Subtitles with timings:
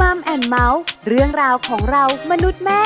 [0.00, 2.82] มัมแอนเมาส์เรื่องราวของเรามนุษย์แม่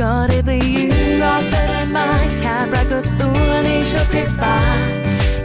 [0.00, 2.08] ก็ได้ไปยืนรอเธอเดินมา
[2.38, 4.58] แค่ปรากฏตัวในชั่วพริบตา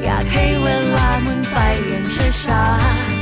[0.04, 1.58] อยากให้เวลามันไป
[1.88, 2.04] อย่าง
[2.46, 3.15] ช้าๆ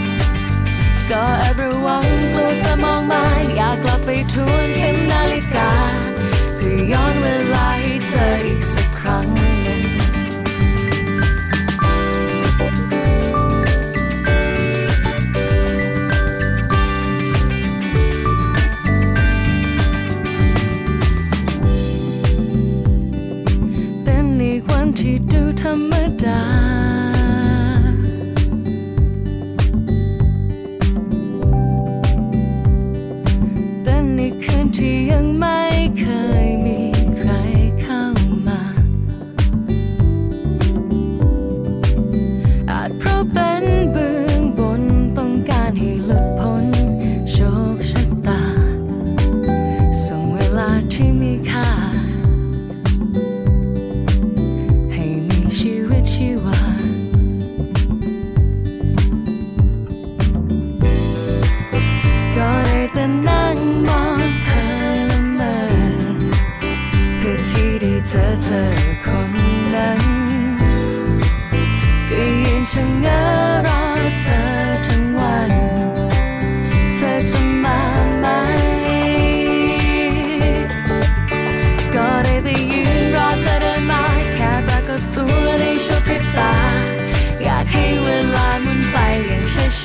[1.14, 3.24] ก็แอบระวังกลัวจะมองมา
[3.56, 5.72] อยากกลับไปทวนเข็มนาฬิกา
[6.56, 9.53] เพื่อย้อนเวลาให้เธออีกสักครั้ง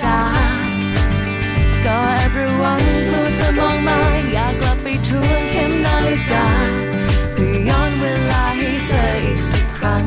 [0.01, 0.21] ช้า
[1.85, 4.01] ก็ everyone กูจะมองมา
[4.33, 6.47] อยากกลับไปทวนเข็มนาฬิกา
[7.33, 10.05] เพื่อย้อนเวลาให้เธออีกสักครั้ง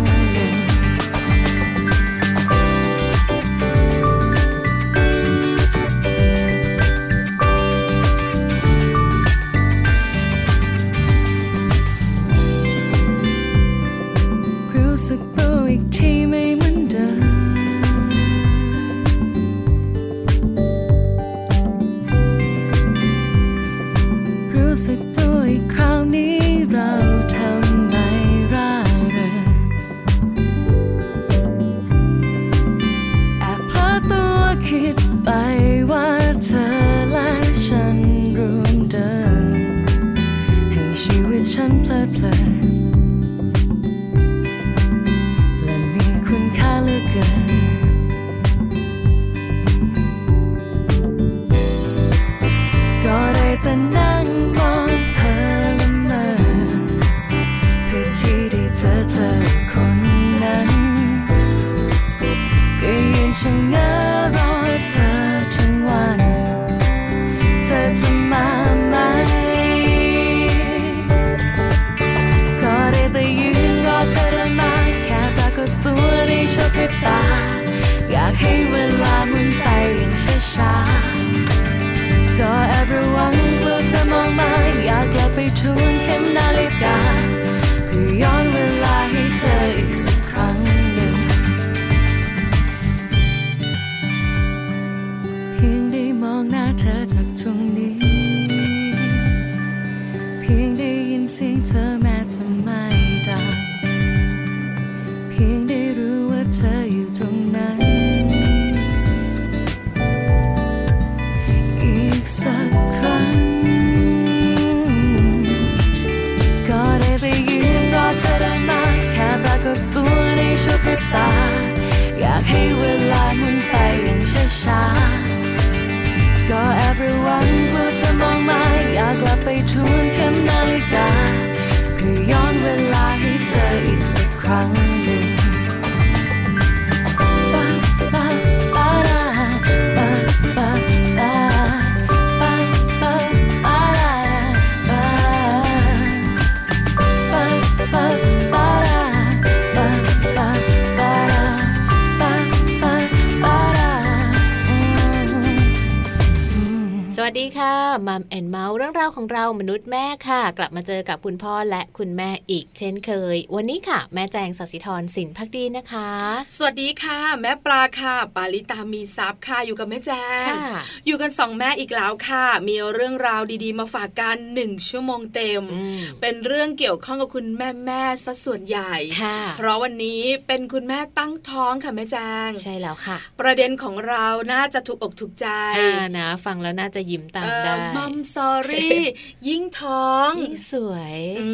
[160.62, 166.10] กลับมาเจอกับคุณพ่อและคุณแม่อีกเช่นเคย วันนี้ค่ะ แม่แจงสัสิธรสินพักดีนะคะ
[166.56, 170.12] สวัสดีค่ะ แม่ปลาค่ะ ปาลิตามีซับค่ะอยู่กับแม่แจ
[170.44, 170.63] งค่ะ
[171.06, 182.18] อยู่กันสองแม่อีกแล้วค่ะ มีเรื่องราวดีๆ มาฝากกันหนึ่งชั่วโมงเต็มอืมเป็นเรื่องเกี่ยวข้องกับคุณแม่แม่ๆซะส่วนใหญ่ค่ะเพราะวันนี้เป็นคุณแม่ตั้งท้องค่ะแม่แจ
[182.48, 185.48] งใช่แล้วค่ะ ประเด็นของเราน่าจะถูกอกถูกใจ
[185.78, 189.00] อ่านะ ฟังแล้วน่าจะยิ้มตามเอ่อได้มัมซอรี่
[189.48, 191.48] ยิ่งท้องยิ่งสวยอื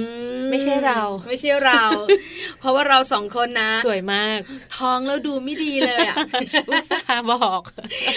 [0.49, 1.83] ไม่ใช่เรา ไม่ใช่เรา
[2.59, 4.39] เพราะว่าเราสองคนนะ สวยมาก
[4.77, 6.15] ท้องแล้วดูไม่ดีเลยอะ
[6.69, 7.61] อุตส่าห์บอก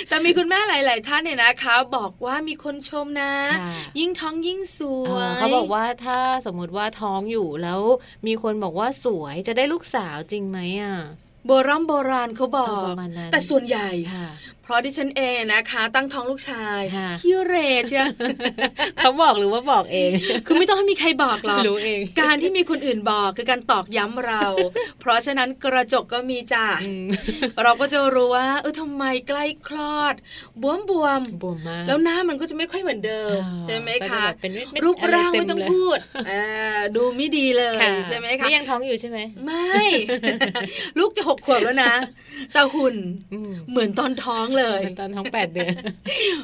[0.09, 7.81] แต่มีคุณแม่หลาย ๆ ท่านเนี่ยนะคะ บอกว่ามีคนชมนะค่ะยิ่งท้องยิ่งสวเอยอเขาบอกว่าถ้าสมมุติว่าท้องอยู่แล้ว
[8.27, 10.97] มีคนบอกว่าสวยจะได้ลูกสาวจริงไหมอะ
[11.47, 14.27] โบราณโบราณเขาบอเออปกระมาณนั้นแต่ส่วนใหญ่ค่ะ
[14.63, 17.55] เพราะดิฉันเองนะคะ ตั้งท้องลูกชายค่ะขี้เหร
[17.87, 18.05] เชีย
[18.99, 20.11] เขาบอกหรือว่าบอกเอง
[20.47, 24.45] คือไม่ต้องให้มีใครบอกหรอกรู้เอง การที่มีคนอื่นบอกคือการตอกย้ำเรา
[25.01, 27.07] เพราะฉะนั้นกระจกก็มีจ้ะอืม
[27.63, 30.15] เราก็จะรู้ว่าเออทำไมใกล้คลอด
[30.63, 35.99] บวมบวมๆบวมมากแล้วหน้ามันก็จะไม่ค่อยเหมือนเดิมอ่าใช่ไหมก็จคะแบบเป็นเม็ดๆรูปร่างะเต็ไม่ต้องเลยพูด
[36.31, 36.43] อ่า
[36.97, 39.79] ดูไม่ดีเลยค่ะใช่ไหมคะนี่ยังท้องอยู่ใช่ไหมไม่
[40.99, 41.95] ลูกจะหกขวบแล้วนะ
[42.53, 42.97] แต่หุ่น
[43.35, 45.75] อืมเหมือนตอนท้องเลยเป็นตอนท้องแปดเดือน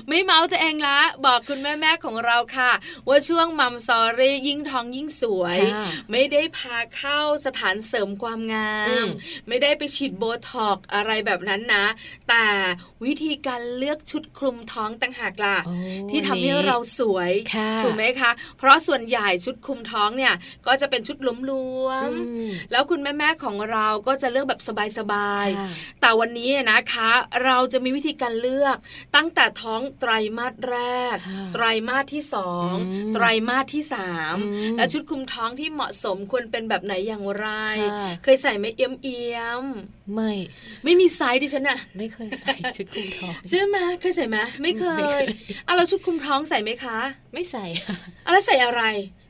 [0.09, 2.73] ไม่เมาตัวเองละ บอกคุณแม่แม่ๆของเราค่ะ
[3.09, 9.09] ว่าช่วงมัมซอรี่ยิ่งท้องยิ่งสวยค่ะไม่ได้พาเข้าสถานเสริมความงาอืมม
[9.49, 11.87] ไม่ได้ไปฉีดโบท็อกซ์อะไรแบบนั้นนะ
[12.29, 12.47] แต่
[13.05, 15.75] วิธีการเลือกชุดคลุมท้องต่างหากล่ะโอ้
[16.11, 20.35] ที่ทำให้วันนี้เราสวยค่ะถูกไหมคะ เพราะส่วนใหญ่ชุดคลุมท้องเนี่ย
[20.67, 24.71] ก็จะเป็นชุดหลวมอืมๆแล้วคุณแม่ๆของเราก็จะเลือกแบบส
[25.13, 27.11] บายค่ะๆแต่วันนี้นะคะ
[27.45, 28.77] เราจะมีวิธีการเลือก
[29.17, 30.79] ตั้งแต่ท้องไตรมาสแร
[31.15, 37.49] กค่ะไตรมาสที่สองอืมไตรมาสที่สามอืมและชุดคลุมท้องที่เหมาะสมควรเป็นแบบไหนอย่างไร
[37.93, 39.65] ค่ะเคยใส่ไหมเอี้ยมเอี้ยม
[40.15, 45.27] ไม่ๆไม่มีไซส์ดิฉันอะไม่เคยใส่ชุดคลุมท้องใช่ไหมเคยใส่ไหมไม่เคไม่เคยย
[45.67, 46.99] อะแล้วชุดคลุมท้องใส่ไหมคะ
[47.35, 48.83] ไม่ใส่ค่ะอะแล้วใส่อะไร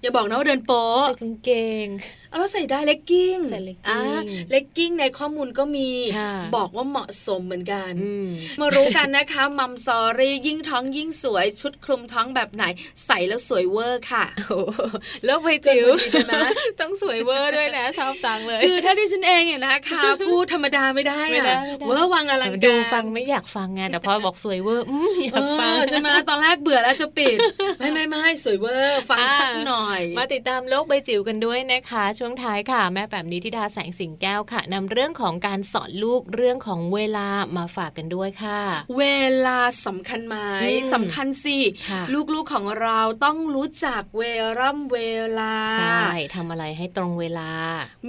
[0.06, 1.50] อย่าบอกนะว่าเดินโป๊ใส่กางเก
[1.84, 1.86] ง
[2.28, 4.20] เอาแล้วใส่ได้เลกกิ้งใส่เลกกิ้งอ่า
[4.50, 8.28] เลกกิ้งในข้อมูลก็มีค่ะบอกว่าเหมาะสมเหมือนกันอืม
[8.60, 12.64] มารู้กันนะคะมัมซอรี่ยิ่งท้องยิ่งสวยชุดคลุมท้องแบบไหน
[13.06, 14.80] ใส่แล้วสวยเวอร์ค่ะโอ้โห
[15.24, 16.34] เลิกไปจิ๋วเกินพอดีใช่ไหม
[16.80, 27.38] ต้องสวยเวอร์ด้วยนะชอบจังเลยคือถ้าดิฉันเองเนี่ยนะคะพูดธรรมดาไม่ได้ไม่ได้อะไม่ได้เวอร์วังอลังการดูฟังไม่อยากฟังไงแต่พอบอกสวยเวอร์อืมอยาเอกฟังอใช่ไหมตอนแรกเบื่อแล้วจะปิด
[27.78, 38.60] ไม่ไม่ไม่สวยเวอร์ฟังอ่าสักหน่อยมาติดตามโลกใบจิ๋วกันด้วยนะคะ ช่วงท้ายค่ะ แม่แบบนี้ทิดาแสงสิงแก้วค่ะนำเรื่องของการสอนลูกเรื่องของเวลามาฝากกันด้วยค่ะ
[38.98, 39.04] เว
[39.46, 41.58] ลาสำคัญไหมอืมสำคัญสิ
[41.88, 42.02] ค่ะ
[42.34, 44.22] ลูกๆของเราต้องรู้จักเว
[44.58, 44.98] ล่ำเว
[45.38, 46.02] ลาใช่
[46.34, 47.50] ทำอะไรให้ตรงเวลา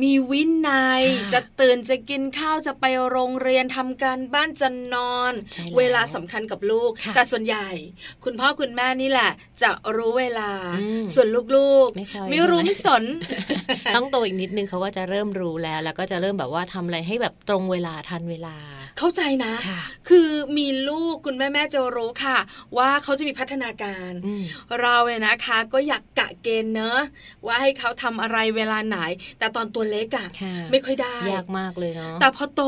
[0.02, 7.68] มีวินัยค่ะจะตื่นจะกินข้าวจะไปโรงเรียนทำการบ้านจะนอนใช่แล้วเวลาสำคัญกับลูกค่ะแต่ส่วนใหญ่
[8.24, 9.32] คุณพ่อคุณแม่นี่แหละ
[9.62, 10.52] จะรู้เวลา
[10.82, 13.04] อืมส่วนลูกไม่ค่อยไม่รู้ใช่ไหมไม่สน
[13.96, 18.56] ต้องโตอีกนิดนึงเขาก็จะเริ่มรู้แล้ว แล้วก็จะเริ่มแบบว่าทำอะไรให้แบบตรงเวลาทันเวลา
[18.98, 22.38] เข้าใจนะค่ะคือมีลูกคุณแม่แม่ๆจะรู้ค่ะ
[22.78, 24.44] ว่าเขาจะมีพัฒนาการอืม
[24.82, 27.00] เราเนี่ยนะคะ ก็อยากกะเกณฑ์เนอะ
[27.46, 28.98] ว่าให้เขาทำอะไรเวลาไหน
[29.40, 32.62] แต่ตอนตัวเล็กอะค่ะไม่ค่อยได้ยากมากเลยเนาะแต่พอโต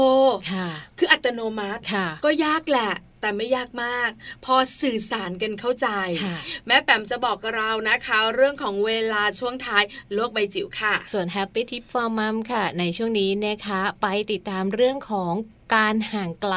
[0.53, 0.67] ค่ะ
[0.97, 4.10] คืออัตโนมัติค่ะก็ยากแหละ แต่ไม่ยากมาก
[4.45, 5.88] พอสื่อสารกันเข้าใจ
[6.24, 6.38] ค่ะ
[6.68, 9.83] แม่แปมจะบอกกับเรานะคะ เรื่องของเวลาช่วงท้าย
[10.14, 15.33] โลกใบจิ๋วค่ะ ส่วน Happy Tip for Mom ค่ะ ในช่วงนี้นะคะ ไปติดตามเรื่องของ
[15.76, 16.56] การห่างไกล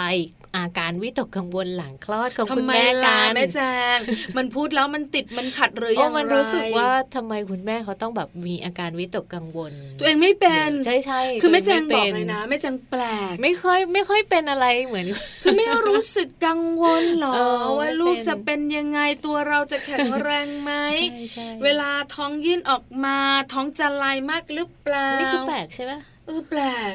[0.57, 3.61] อาการวิตกกังวลหลังคลอดของทำคุณไมแม่ล่ะกันแม่แจ
[3.97, 3.99] ง
[4.37, 15.07] มันพูดแล้วมันติดมันขัดหรือโอ้ยังไรมันรู้สึกว่าทำไมคุณแม่เขาต้องแบบมีอาการวิตกกังวล ตัวเองไม่เป็นใช่ใช่คือแม่แจงตัวบเอกเลยนะแม่แจงแปลก ไม่ค่อยไม่ค่อยเป็นอะไรเหมือน
[15.43, 20.73] คือไม่รู้สึกกังวลหรอเออว่าไม่ลูกเป็นจะเป็นยังไงตัวเราจะแข็งแรงไหม
[21.11, 23.19] ใช่ใช่เวลาท้องยื่นออกมา
[23.53, 25.93] ท้องจะลายมากหรือเปล่านี่คือแปลกใช่ไหม
[26.27, 26.61] เออแปล
[26.91, 26.93] ก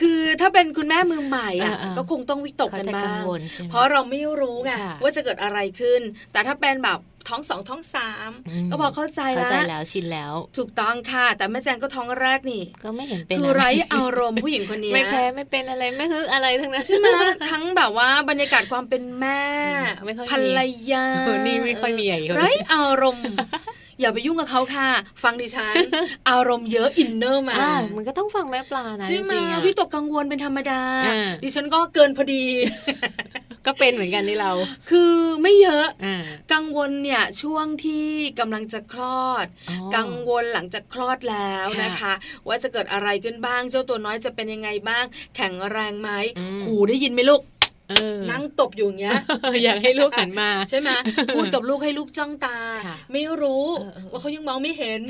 [0.00, 6.00] คือถ้าเป็นคุณแม่มือใหม่อะอ่าๆก็คงต้องวิตกเขากันจะกับ้างงวลใช่ไหมเพราะเราไม่รู้ไงค่ะว่าจะเกิดอะไรขึ้น
[6.32, 17.08] แต่ถ้าเป็นแบบท้องสองท้องสามอืมก็พอเข้าใจเข้าแล้วใจแล้วชินแล้ว ถูกต้องค่ะ แต่แม่แจงก็ท้องแรกนี่ ก็ไม่เห็นเป็นคืออะไรไร้อารมณ์ผู้หญิงคนนี้ไม่แพ้ไม่เป็นอะไรไม่ฮึอะไรทั้งนั้นใช่ไหม
[17.50, 19.42] ทั้งแบบว่าบรรยากาศความเป็นแม่
[19.98, 20.60] อืมไม่ค่อยมีภรร
[20.92, 23.24] ยาเออนี่ไม่ค่อยมีอย่างนี้ไร้อารมณ์
[24.00, 24.88] อย่าไปยุ่งกับเขาค่ะ
[25.22, 25.74] ฟังดิฉัน
[26.30, 32.44] อารมณ์เยอะอินเนอร์มาอ่ามันก็ต้องฟังแม่ปลานะใช่จไหมริงๆอะวิตกกังวลเป็นธรรมดาอ่าดิฉันก็เกินพอดี
[33.66, 34.52] ก็เป็นเหมือนกันนี่เรา
[34.90, 38.06] คือไม่เยอะอ่ากังวลเนี่ยช่วงที่
[38.40, 42.14] กำลังจะคลอดอ๋อกังวลหลังจากคลอดแล้วค่ะนะคะ
[42.48, 45.04] ว่าจะเกิดอะไรขึ้นบ้าง เจ้าตัวน้อยจะเป็นยังไงบ้าง
[45.36, 47.53] แข็งแรงไหมอืมหูได้ยินไหมลูกเออ
[48.30, 49.20] นั่งตบอยู่อย่างเงี้ย
[49.64, 50.90] อยากให้ลูกหันมาใช่ไหม
[51.34, 55.00] พูดกับลูกให้ลูกจ้องตาค่ะไม่รู้เออเออว่าเขายังมองไม่เห็น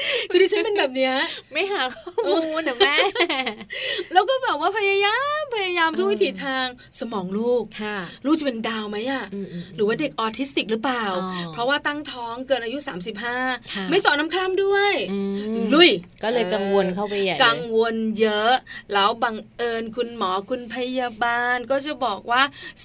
[0.00, 1.14] ค่ะคือดิฉันเป็นแบบเนี้ย
[1.52, 2.94] ไม่หาข้อมูลนะแม่
[4.12, 6.66] แล้วก็แบบว่าพยายามพยายามทุกเออวิถีทาง
[7.00, 12.94] สมองลูกค่ะลูกจะเป็นดาวไหมอะอืมๆหรือว่าเด็กออทิสติกหรือเปล่าอ๋อเพราะว่าตั้งท้องเกินอายุค่ะ
[13.48, 15.18] 35 ไม่สอนน้ำคร่ำด้วยอื
[15.60, 15.90] มลุย
[16.22, 18.52] ก็เลยกังวลเข้าไปใหญ่เลยกังวลเยอะ
[18.92, 22.42] แล้วบังเอิญคุณหมอคุณพยาบาลก็จะบอกว่า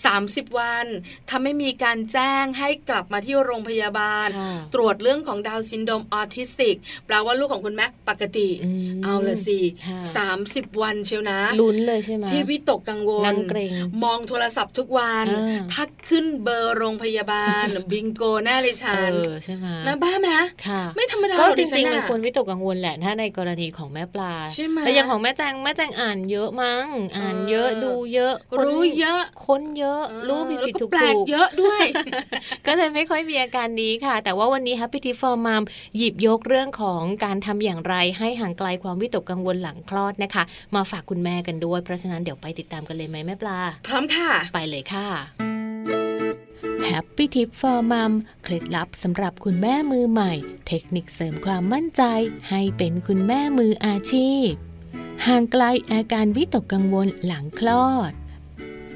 [0.08, 0.86] 30 วัน
[1.30, 6.76] ถ้าไม่มีการแจ้งให้กลับมาที่โรงพยาบาลค่ะตรวจเรื่องของดาวน์ซินโดรมออทิสติก
[7.08, 9.98] แปลว่าลูกของคุณแม่ปกติอืมเอาละสิค่ะ
[10.40, 13.72] 30วันเชียวนะลุ้นเลยใช่ไหมที่วิตกกังวลนั่งเกรง
[14.04, 20.30] มองโทรศัพท์ทุกวันอ่าถ้าขึ้นเบอร์โรงพยาบาลบิงโกแน่เลยเอฉันอใช่ไหมแม่บ้าไหม
[20.66, 26.86] ค่ะ ไม่ธรรมดาก็หอจดิฉัริงๆมันน่ะควรวิตกกังวลแหละถ้าในกรณีของแม่ปลาใช่ไหมแต่อย่างของแม่แจงแม่แจงอ่านเยอะมั้ง
[27.18, 31.82] อ่านเยอะเออดูเยอะค้นรู้เยอะค้นเยอะเออรู้ผิดแล้วผิดก็ถูกแปลกถูกเยอะด้วย
[32.68, 35.64] ก็เลยไม่ค่อยมีอาการนี้ค่ะ แต่ว่าวันนี้ Happy Tip for Mom
[35.98, 40.44] หยิบยกเรื่องของการทำอย่างไรให้ห่างไกลความวิตกกังวลหลังคลอดนะคะ
[40.76, 45.08] มาฝากคุณแม่กันด้วย เพราะฉะนั้นเดี๋ยวไปติดตามกันเลยไหมแม่ปลา พร้อมค่ะ ไปเลยค่ะ
[46.90, 50.34] Happy Tip for Mom เคล็ดลับสำหรับคุณแม่มือใหม่
[50.68, 52.04] เทคนิคเสริมความมั่นใจ
[52.50, 54.50] ให้เป็นคุณแม่มืออาชีพ
[55.28, 58.12] ห่างไกลอาการวิตกกังวลหลังคลอด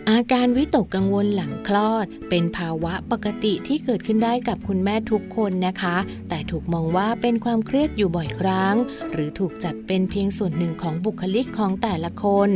[0.09, 5.97] อาการวิตกกังวลหลังคลอด เป็นภาวะปกติที่เกิดขึ้นได้กับคุณแม่ทุกคนนะคะ
[6.29, 8.75] แต่ถูกมองว่าเป็นความเครียดอยู่บ่อยครั้ง
[9.13, 12.49] หรือถูกจัดเป็นเพียงส่วนหนึ่งของบุคลิกของแต่ละคน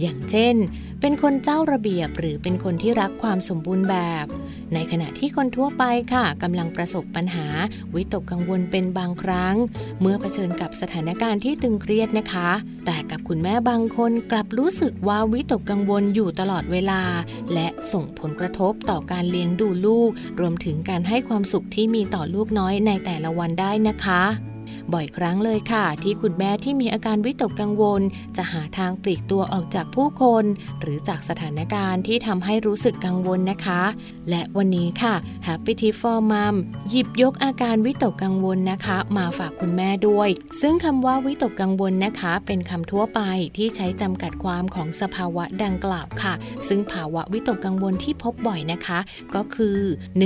[0.00, 0.54] อย่างเช่น
[1.00, 4.26] เป็นคนเจ้าระเบียบหรือเป็นคนที่รักความสมบูรณ์แบบ
[4.74, 7.46] ในขณะที่คนทั่วไปค่ะกำลังประสบปัญหา
[7.94, 9.56] วิตกกังวลเป็นบางครั้ง
[10.00, 12.50] เมื่อเผชิญกับสถานการณ์ที่ตึงเครียดนะคะ
[12.86, 16.93] แต่กับคุณแม่บางคนกลับรู้สึกว่าวิตกกังวลอยู่ตลอดเวลา
[17.52, 20.10] และส่งผลกระทบต่อการเลี้ยงดูลูก
[20.40, 24.53] รวมถึงการให้ความสุขที่มีต่อลูกน้อยในแต่ละวันได้นะคะ
[24.92, 28.02] บ่อยครั้งเลยค่ะ ที่คุณแม่ที่มีอาการวิตกกังวล
[28.36, 30.44] จะหาทางปลีกตัวออกจากผู้คน
[30.80, 33.82] หรือจากสถานการณ์ที่ทำให้รู้สึกกังวลนะคะ
[34.30, 35.14] และวันนี้ค่ะ
[35.46, 36.54] Happy Tip for Mom
[36.90, 40.28] หยิบยกอาการวิตกกังวลนะคะ มาฝากคุณแม่ด้วย
[40.60, 43.20] ซึ่งคำว่าวิตกกังวลนะคะ เป็นคำทั่วไป
[43.56, 46.34] ที่ใช้จำกัดความของสภาวะดังกล่าวค่ะ
[46.68, 48.98] ซึ่งภาวะวิตกกังวลที่พบบ่อยนะคะ
[49.34, 49.78] ก็คือ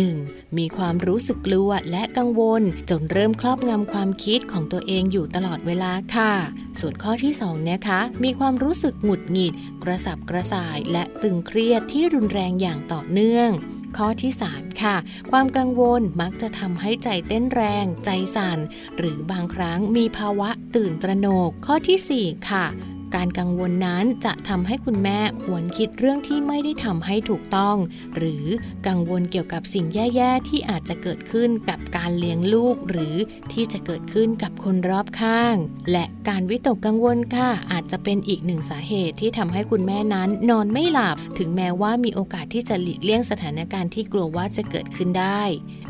[0.04, 0.58] 1.
[0.58, 6.32] มีความรู้สึกกลัวและกังวล จนเริ่มครอบงำความคิดของตัวเองอยู่ตลอดเวลาค่ะ
[6.80, 13.50] ส่วนข้อที่2นะคะ มีความรู้สึกหงุดหงิด กระสับกระส่ายและตึงเครียดที่รุนแรงอย่างต่อเนื่อง
[13.96, 14.96] ข้อที่ 3 ค่ะ
[15.30, 18.58] ความกังวลมักจะทำให้ใจเต้นแรง ใจสั่น
[18.98, 22.66] หรือบางครั้งมีภาวะตื่นตระหนก ข้อทีสี่4 ค่ะ
[23.16, 27.76] การกังวลนั้นจะทำให้คุณแม่หวนคิดเรื่องที่ไม่ได้ทำให้ถูกต้อง
[28.16, 28.44] หรือ
[28.86, 33.16] กังวลเกี่ยวกับสิ่งแย่ๆ ที่อาจจะเกิดขึ้นกับการเลี้ยงลูก หรือ
[33.52, 35.56] ที่จะเกิดขึ้นกับคนรอบข้าง
[35.92, 45.42] และการวิตกกังวลค่ะอาจจะเป็นอีกหนึ่งสาเหตุที่ทำให้คุณแม่นั้นนอนไม่หลับ ถึงแม้ว่ามีโอกาสที่จะหลีกเลี่ยงสถานการณ์ที่กลัวว่าจะเกิดขึ้นได้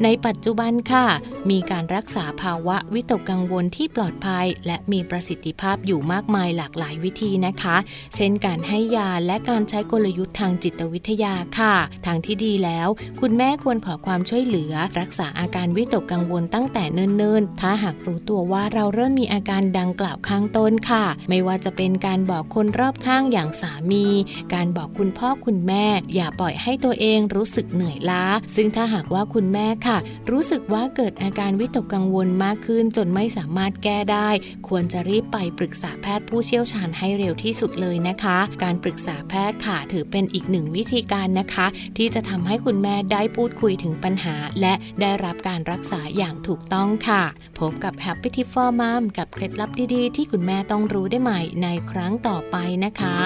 [0.04, 1.06] ในปัจจุบันค่ะ
[1.50, 7.76] มีการรักษาภาวะวิตกกังวลที่ปลอดภัย และมีประสิทธิภาพอยู่มากมายหลากหลายวิธีนะคะ
[8.14, 11.74] เช่นการให้ยาและการใช้กลยุทธ์ทางจิตวิทยาค่ะ
[12.06, 12.88] ทางที่ดีแล้ว
[13.20, 24.06] คุณแม่ควรขอความช่วยเหลือ รักษาอาการวิตกกังวลตั้งแต่เนิ่นๆ ถ้าหากรู้ตัวว่าเราเริ่มมีอาการดังกล่าวข้างต้นค่ะ ไม่ว่าจะเป็นการบอกคนรอบข้างอย่างสามี
[24.54, 25.84] การบอกคุณพ่อคุณแม่
[26.14, 28.24] อย่าปล่อยให้ตัวเองรู้สึกเหนื่อยล้า
[28.54, 29.98] ซึ่งถ้าหากว่าคุณแม่ค่ะ
[30.30, 34.28] รู้สึกว่าเกิดอาการวิตกกังวลมากขึ้นจนไม่สามารถแก้ได้
[34.68, 47.22] ควรจะรีบไปปรึกษาแพทย์ผู้เชี่ยวชาญให้เร็วที่สุดเลยนะคะ การปรึกษาแพทย์ค่ะ ถือเป็นอีกหนึ่งวิธีการนะคะ ที่จะทำให้คุณแม่ได้พูดคุยถึงปัญหา และได้รับการรักษาอย่างถูกต้องค่ะ
[47.58, 53.16] พบกับ Happy Tip for Mom กับเคล็ดลับดีๆ ที่คุณแม่ต้องรู้ได้ใหม่ในครั้งต่อไปนะคะ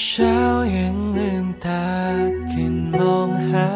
[0.00, 0.38] เช้า
[0.76, 1.86] ยังลืมตา
[2.52, 3.68] ขึ้นมองหา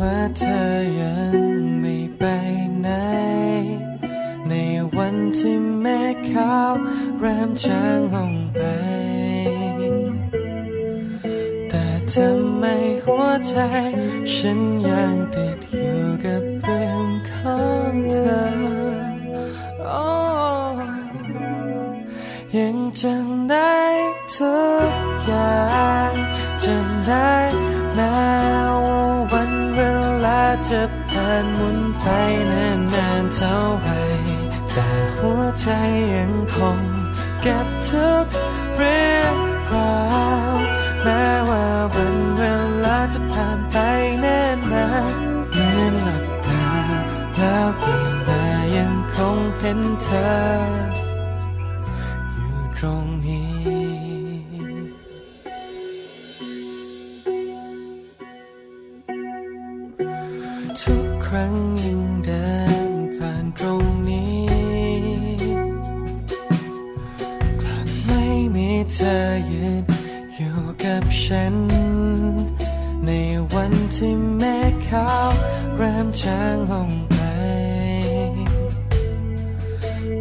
[0.00, 1.38] ว่าเธอยัง
[1.80, 2.24] ไม่ไป
[2.80, 2.88] ไหน
[4.48, 4.54] ใน
[4.96, 6.72] วันที่แม่ขาว
[7.18, 8.62] เริ่มจางลงไป
[11.68, 12.64] แต่ทำไม
[13.04, 13.56] หัวใจ
[14.34, 18.42] ฉันยังติดอยู่กับเรื่องของเธอ
[19.84, 20.02] โอ้
[22.56, 23.76] ยังจำได้
[24.36, 24.58] ทุ
[24.90, 24.92] ก
[25.26, 26.12] อย่าง
[26.64, 27.69] จำได้
[30.70, 32.06] จะผ่านหมุนไป
[32.52, 34.02] นานๆเท่าไหร่
[34.72, 35.68] แต่หัวใจ
[36.14, 36.78] ยังคง
[37.42, 38.26] เก็บทุก
[38.76, 39.36] เรื่อง
[39.72, 40.00] รา
[40.50, 40.54] ว
[41.02, 42.42] แม้ว่าวันเว
[42.84, 43.76] ลาจะผ่านไป
[44.22, 45.14] แน่นาน
[45.50, 46.68] เหมือนหลับตา
[47.36, 48.44] แล้วตื่นมา
[48.76, 50.89] ยังคงเห็นเธอ
[74.02, 75.10] ที่แม่เขา
[75.76, 77.18] เริ่มจางลงไป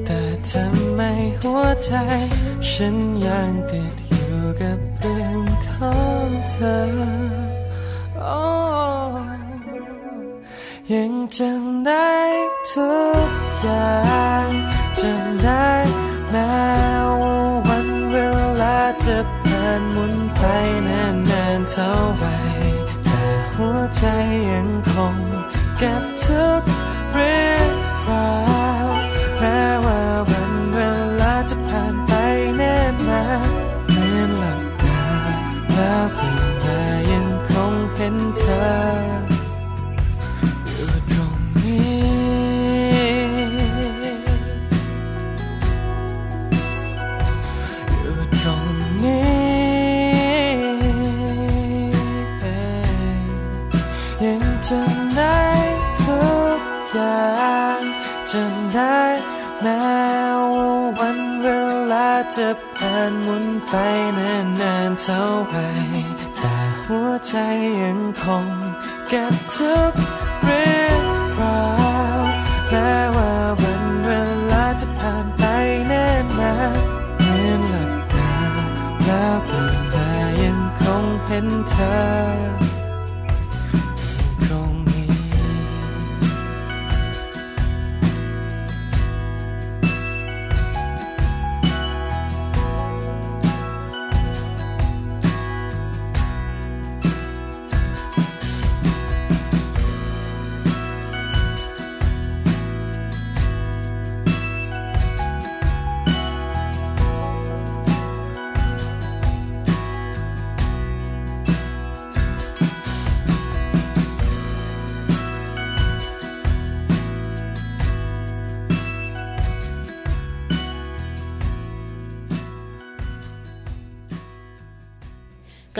[0.05, 1.01] แต่ทำไม
[1.39, 1.91] หัวใจ
[2.69, 2.95] ฉัน
[3.25, 6.81] ยังติดอยู่กับเรื่องของเธอ
[8.19, 8.39] โอ้
[10.93, 12.13] ยังจำได้
[12.71, 12.93] ทุ
[13.27, 13.29] ก
[13.61, 14.47] อย่าง
[14.99, 15.69] จำได้
[16.31, 16.53] แม้
[17.21, 18.15] ว่าวันเว
[18.61, 20.43] ลาจะผ่านหมุนไป
[20.87, 22.38] นานๆเท่าไหร่
[23.95, 24.03] ใจ
[24.51, 25.17] ยังคง
[25.77, 26.68] เก็บทุก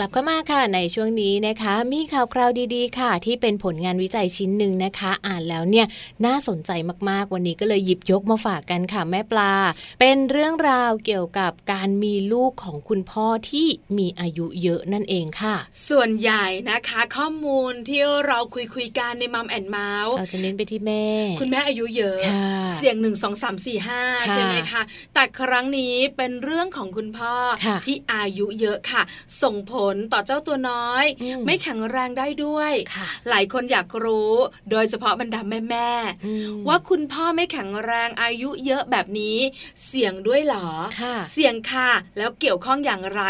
[0.01, 0.38] ลับเข้ามาค่ะ
[0.73, 5.85] ในช่วงนี้นะคะ มีข่าวคราวดีๆ ค่ะ ที่เป็นผลงานวิจัยชิ้นหนึ่งนะคะ อ่านแล้วเนี่ย
[6.25, 6.71] น่าสนใจ
[7.09, 9.53] มากๆ วันนี้ก็เลยหยิบยกมาฝากกันค่ะแม่ปลา
[9.99, 15.55] เป็นเรื่องราวเกี่ยวกับการมีลูกของคุณพ่อที่มีอายุเยอะนั่นเองค่ะ
[15.89, 21.05] ส่วนใหญ่นะคะ ข้อมูลที่เราคุยคุยๆกันในมัมแอนเมาส์เราจะเน้นไปที่แม่
[21.41, 24.81] คุณแม่อายุเยอะค่ะเสี่ยงหนึ่งสองสามสี่ห้าค่ะใช่ไหมคะ
[25.13, 27.33] แต่ครั้งนี้เป็นเรื่องของคุณพ่อ
[27.65, 29.01] ค่ะที่อายุเยอะค่ะ
[29.43, 34.33] ส่งผลต่อเจ้าตัวน้อยอืมไม่แข็งแรงได้ด้วยค่ะหลายคนอยากรู้
[34.71, 39.37] โดยเฉพาะบรรดาแม่ๆอืมว่าคุณพ่อไม่แข็งแรงอายุเยอะแบบนี้
[39.85, 40.67] เสี่ยงด้วยเหรอ
[41.01, 43.21] ค่ะเสี่ยงค่ะ แล้วเกี่ยวข้องอย่างไร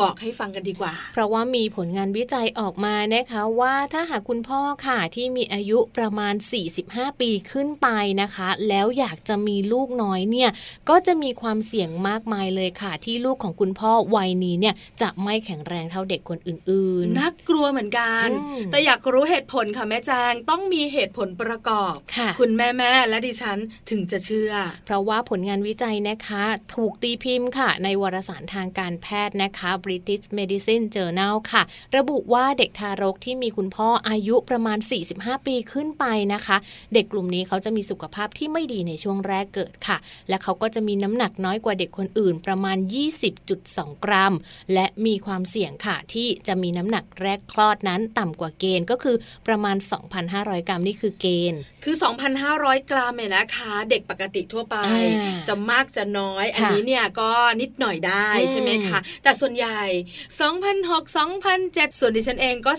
[0.00, 6.34] บอกให้ฟังกันดีกว่า เพราะว่ามีผลงานวิจัยออกมานะคะว่าถ้าหากคุณพ่อค่ะที่มีอายุประมาณ
[6.76, 7.88] 45 ปีขึ้นไป
[8.22, 10.50] นะคะ แล้วอยากจะมีลูกน้อยเนี่ย
[10.88, 23.58] ก็จะมีความเสี่ยงมากมายเลยค่ะ ที่ลูกของคุณพ่อวัยนี้เนี่ยจะไม่แข็งแรงเท่าเด็กคนอื่นๆน่ากลัวเหมือนกันอืมแต่อยากรู้เหตุผลค่ะแม่แจงต้องมีเหตุผลประกอบค่ะคุณแม่แม่ๆและดิฉัน
[23.90, 24.52] ถึงจะเชื่อ
[24.86, 31.62] เพราะว่าผลงานวิจัยนะคะ ถูกตีพิมพ์ค่ะ ในวารสารทางการแพทย์นะคะ British Medicine Journal ค่ะ
[31.96, 34.78] ระบุว่าเด็กทารกที่มีคุณพ่ออายุประมาณ
[35.12, 36.04] 45 ปีขึ้นไป
[36.34, 36.56] นะคะ
[36.94, 39.96] เด็กกลุ่มนี้เขาจะมีสุขภาพที่ไม่ดีในช่วงแรกเกิดค่ะ
[40.28, 42.78] และเขาก็จะมีน้ำหนักน้อยกว่าเด็กคนอื่น ประมาณ
[43.40, 44.34] 20.2 กรัม
[44.74, 49.16] และมีความเสี่ยงค่ะที่จะมีน้ำหนักแรกคลอดนั้นต่ำกว่าเกณฑ์ก็คือ
[49.48, 49.76] ประมาณ
[50.22, 51.96] 2,500 กรัมนี่คือเกณฑ์ คือ
[52.42, 57.30] 2,500 กรัมเนี่ยนะคะ เด็กปกติทั่วไปอ่าจะมากจะน้อย อันค่ะนี้เนี่ยก็
[57.60, 59.82] นิดหน่อยได้อืมใช่ไหมคะแต่ส่วนใหญ่
[60.38, 62.72] 2,600 2,007 ส่วนดิฉันเองก็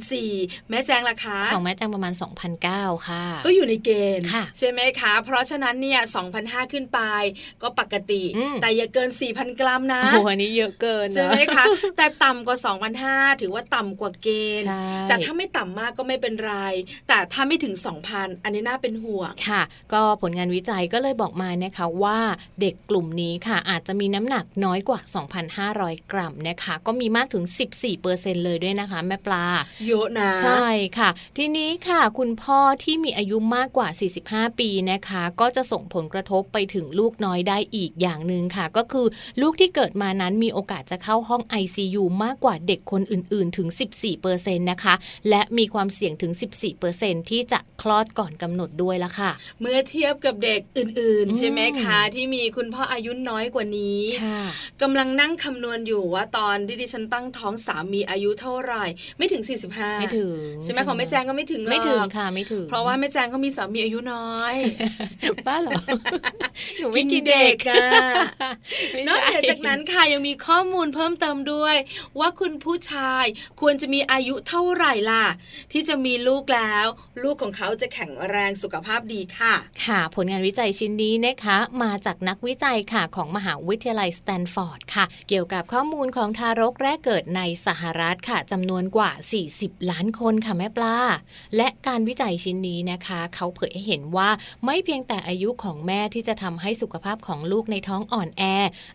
[0.00, 2.12] 3,004แม่แจงล่ะคะของแม่แจงประมาณ
[2.60, 6.00] 2,009ค่ะ ก็อยู่ในเกณฑ์ค่ะใช่ไหมคะ เพราะฉะนั้นเนี่ย
[6.36, 7.00] 2,500ขึ้นไป
[7.62, 11.64] ก็ปกติอืมแต่อย่าเกิน 4,000 กรัมนะโอ้โหอันนี้เยอะเกินใช่เนไหมอะคะ
[11.96, 12.58] แต่ต่ำกว่า
[13.04, 14.28] 2,500 ถือว่าต่ำกว่าเก
[14.60, 16.54] ณฑ์ใช่แต่ถ้าไม่ต่ำมากก็ไม่เป็นไร
[17.08, 17.74] แต่ถ้าไม่ถึง
[18.10, 22.18] 2,000 อันนี้น่าเป็นห่วงค่ะ ก็ผลงานวิจัยก็เลยบอกมานะคะว่า
[22.60, 25.00] เด็กกลุ่มนี้ค่ะ อาจจะมีน้ำหนักน้อยกว่า
[25.56, 27.44] 2,500 กรัมนะคะ ก็มีมากถึง
[27.94, 29.44] 14%เลยด้วยนะคะ แม่ปลา
[29.86, 33.88] เยอะนะ ใช่ค่ะ ทีนี้ค่ะ คุณพ่อที่มีอายุมากกว่า
[34.46, 39.06] 45 ปีนะคะ ก็จะส่งผลกระทบไปถึงลูกน้อยได้อีกอย่างหนึ่งค่ะ ก็คือ
[39.40, 43.68] ลูกที่เกิดมานั้นมีโอกาสจะเข้าห้อง ICU มากกว่าเด็กคนอื่น ๆ ถึง
[44.14, 44.94] 14%นะคะ
[45.28, 46.32] และมีความเสี่ยงถึง
[46.80, 54.42] 14%ที่จะคลอดก่อนกำหนดด้วยละค่ะ เมื่อเทียบกับเด็กอื่นอืมๆใช่ไหมคะ ที่มีคุณพ่ออายุน้อยกว่านี้ค่ะ
[54.82, 58.84] กำลังนั่งคำนวณอยู่ว่าตอนที่ดิฉันตั้งท้องสามีอายุเท่าไหร่
[59.18, 64.54] ไม่ถึง 45 ไม่ถึงใช่ไหมของแม่แจงก็ไม่ถึงหรอกไม่ถึงค่ะไม่ถึง เพราะว่าแม่แจงก็มีสามีอายุน้อย
[65.46, 65.80] บ้าเหรอ
[66.78, 67.86] หนูไม่กิกินนเด็เด็กกอะ
[68.92, 71.76] ไม่นอกใช่จากนั้นค่ะยังมีข้อมูลเพิ่มเติมด้วย
[72.20, 73.26] ว่าคุณผู้ชาย
[73.60, 75.24] ควรจะมีอายุเท่าไหร่ล่ะ
[75.72, 76.86] ที่จะมีลูกแล้ว
[77.22, 89.10] ลูกของเขาจะแข็งแรงสุขภาพดีค่ะ ค่ะ ผลงานวิจัยชิ้นนี้นะคะ มาจากนักวิจัยค่ะของมหาวิทยาลัยสแตนฟอร์ดค่ะ เกี่ยวกับข้อมูลของทารกแรกเกิดในสหรัฐค่ะจำนวนกว่า
[89.50, 90.98] 40 ล้านคนค่ะแม่ปลา
[91.56, 94.30] และการวิจัยชิ้นนี้นะคะ เขาเผยให้เห็นว่า
[94.64, 98.42] ไม่เพียงแต่อายุของแม่ที่จะทำให้สุขภาพของลูกในท้องอ่อนแอ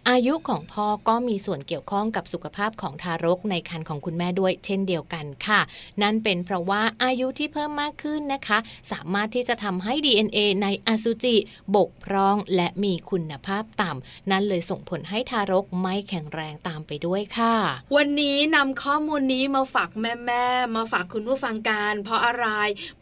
[0.09, 5.60] อายุของพ่อก็มีส่วนเกี่ยวข้องกับสุขภาพของทารกในครรภ์ของคุณแม่ด้วยเช่นเดียวกันค่ะ
[6.01, 8.57] นั่นเป็นเพราะว่าอายุที่เพิ่มมากขึ้นนะคะ
[8.91, 11.36] สามารถที่จะทำให้ DNA ในอสุจิ
[11.75, 17.55] บกพร่องและมีคุณภาพต่ำนั่นเลยส่งผลให้ทารกไม่แข็งแรงตามไปด้วยค่ะ
[17.95, 22.47] วันนี้นำข้อมูลนี้มาฝากแม่ๆมาฝากคุณผู้ฟังกัน เพราะอะไร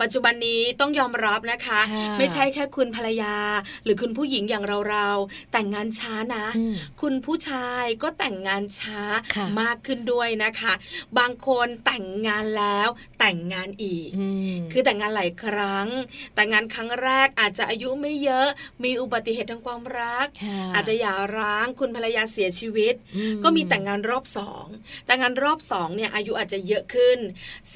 [0.01, 3.36] ปัจจุบันนี้ต้องยอมรับนะคะค่ะไม่ใช่แค่คุณภรรยา
[3.84, 8.99] หรือคุณผู้หญิงอย่างเราๆแต่งงานช้านะอืมคุณผู้ชายก็แต่งงานช้า
[9.36, 10.59] ค่ะมากขึ้นด้วยนะคะ
[11.19, 15.88] บางคนแต่งงานแล้ว แต่งงานอีกอืมคือแต่งงานหลายครั้ง
[16.36, 18.48] แต่งงานครั้งแรกอาจจะอายุไม่เยอะ
[18.84, 24.65] มีอุบัติเหตุทางความรักค่ะอาจจะหย่าร้างคุณภรรยาเสียชีวิตอืก็มีแต่งงานรอบสอง
[25.06, 27.17] แต่งงานรอบสองเนี่ยอายุอาจจะเยอะขึ้น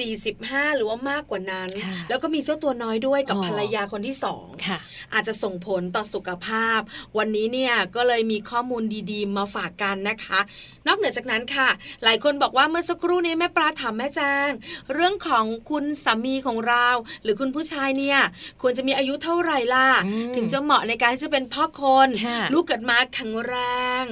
[0.08, 4.78] 45 หรือว่ามากกว่านั้นค่ะแล้วก็มีเจ้าตัวน้อยด้วยกับอ๋อภรรยาคนที่สองค่ะ
[5.14, 6.80] อาจจะส่งผลต่อสุขภาพ
[7.18, 10.40] วันนี้เนี่ยก็เลยมีข้อมูลดีๆ มาฝากกันนะคะ
[10.88, 11.70] นอกเหนือจากนั้นค่ะ
[12.04, 14.50] หลายคนบอกว่าเมื่อสักครู่นี้แม่ปลาถามแม่แจง
[14.94, 16.88] เรื่องของคุณสามีของเรา
[17.24, 18.20] หรือคุณผู้ชายเนี่ย
[18.62, 23.56] ควรจะมีอายุเท่าไหร่ล่ะอืมถึงจะเหมาะในการที่จะเป็นพ่อคนค่ะลูกเกิดมาแข็งแร
[24.04, 24.06] ง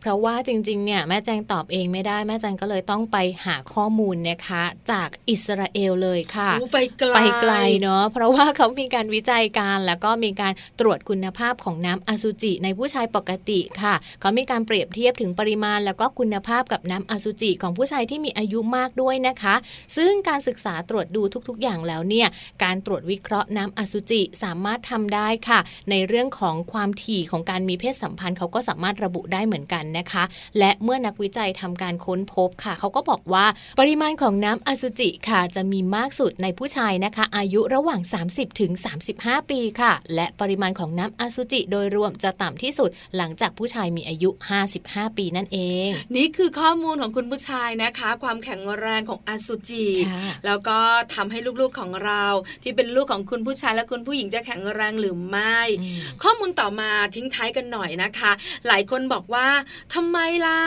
[0.00, 19.54] เพราะว่าจริงๆเนี่ยแม่แจงตอบเองไม่ได้แม่แจงก็เลยต้องไปหาข้อมูลนะคะ จากอิสราเอลเลยค่ะอู้ไปไกลไปไกลเนาะเพราะว่าเขามีการวิจัยการแล้วก็มีการตรวจคุณภาพของน้ำอสุจิในผู้ชายปกติค่ะ เขามีการเปรียบเทียบถึงปริมาณ แล้วก็คุณภาพกับน้ำอสุจิของผู้ชายที่มีอายุมากด้วยนะคะ
[19.96, 22.28] ซึ่งการศึกษาตรวจดูทุกๆ อย่างแล้วเนี่ย
[22.64, 25.58] การตรวจวิเคราะห์น้ำอสุจิสามารถทำได้ค่ะ
[25.90, 30.24] ในเรื่องของความถี่ของการมีเพศสัมพันธ์เขาก็สามารถระบุได้เหมือนกันนะคะ
[30.58, 33.46] และเมื่อนักวิจัยทำการค้นพบค่ะ เขาก็บอกว่า
[33.80, 38.00] ปริมาณของน้ำอสุจิค่ะ จะมีมากสุดในผู้ชายนะคะ อายุระหว่าง
[38.30, 38.72] 30ถึง
[39.10, 44.30] 35 ปีค่ะ และปริมาณของน้ำอสุจิโดยรวมจะต่ำที่สุด หลังจากผู้ชายมีอายุ
[44.72, 50.78] 55 ปีนั่นเอง นี่คือข้อมูลของคุณผู้ชายนะคะ ความแข็งแรงของอสุจิค่ะแล้วก็
[51.14, 52.24] ทำให้ลูกๆของเรา
[52.62, 58.32] ที่เป็นลูกของคุณผู้ชายและคุณผู้หญิงจะแข็งแรงหรือไม่อืมข้อมูลต่อมาทิ้งท้ายกันหน่อยนะคะ
[58.66, 59.46] หลายคนบอกว่า
[59.94, 60.58] ทำไมล่ะ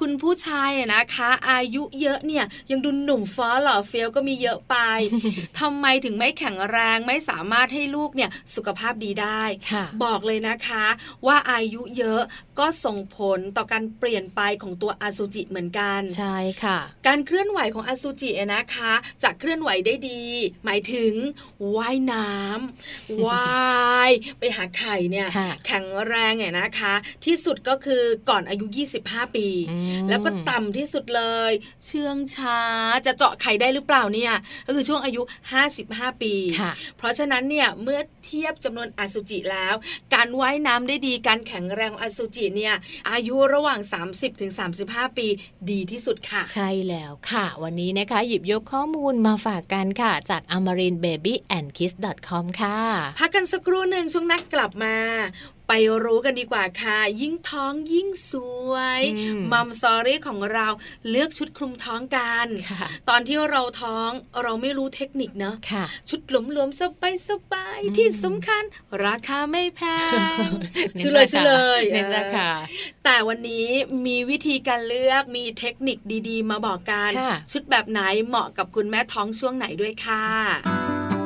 [0.00, 4.76] คุณผู้ชายอะนะคะ อายุเยอะเนี่ยยังดูหนุ่มฟ้าหล่อเฟี้ยวก็มีเยอะไป
[5.60, 10.84] ทำไมถึงไม่แข็งแรงไม่สามารถให้ลูกเนี่ยสุขภาพดีได้ค่ะบอกเลยนะคะ
[11.26, 12.22] ว่าอายุเยอะ
[12.58, 18.92] ก็ส่งผลต่อการเปลี่ยนไปของตัวอสุจิเหมือนกัน ใช่ค่ะ การเคลื่อนไหวของอสุจิอะนะคะ
[19.22, 20.22] จะเคลื่อนไหวได้ดี
[20.64, 21.12] หมายถึง
[21.76, 26.94] ว่ายน้ำว่ายไปหาไข่เนี่ยค่ะแข็งแรงเนี่ยนะคะ
[27.24, 28.66] ที่สุดก็คือก่อนอายุ
[29.00, 31.52] 25 ปีอืมแล้วก็ต่ำที่สุดเลย
[31.86, 32.60] เชื่องช้า
[33.06, 34.34] จะเจาะไข่ได้หรือเปล่าเนี่ย
[34.66, 35.22] ก็คือช่วงอายุ
[35.72, 39.74] 55 ปีค่ะเพราะฉะนั้นเนี่ยเมื่อเทียบจำนวนอสุจิแล้ว
[40.14, 42.74] การว่ายน้ำได้ดีการแข็งแรงของอสุจิเนี่ย
[43.10, 44.52] อายุระหว่าง 30-35ถึง
[45.16, 45.26] ปี
[45.70, 51.60] ดีที่สุดค่ะ ใช่แล้วค่ะ วันนี้นะคะหยิบยกข้อมูลมาฝากกันค่ะ จาก a m a r i n b a b y a
[51.64, 51.94] n d k i s s
[52.28, 52.78] c o m ค่ะ
[53.20, 54.94] พักกันสักครู่หนึ่งช่วงนักกลับมา
[55.68, 55.72] ไป
[56.04, 58.32] รู้กันดีกว่าค่ะ ยิ่งท้องยิ่งส
[58.70, 59.02] วย
[59.52, 60.68] มัมซอรี่ของเรา
[61.10, 62.46] เลือกชุดคลุมท้องกัน
[63.08, 64.10] ตอนที่เราท้อง
[64.42, 68.62] เราไม่รู้เทคนิคเนาะะชุดหลวมๆสบายสบายที่สำคัญ
[69.04, 69.80] ราคาไม่แพ
[70.36, 70.48] ง
[71.02, 72.50] ซื้อเลยซื้อเลยเน้นราคะ
[73.04, 73.68] แต่วันนี้
[74.06, 77.10] มีวิธีการเลือกมีเทคนิคดีๆ มาบอกกัน
[77.52, 81.17] ชุดแบบไหนเหมาะกับคุณแม่ท้องช่วงไหนด้วยค่ะ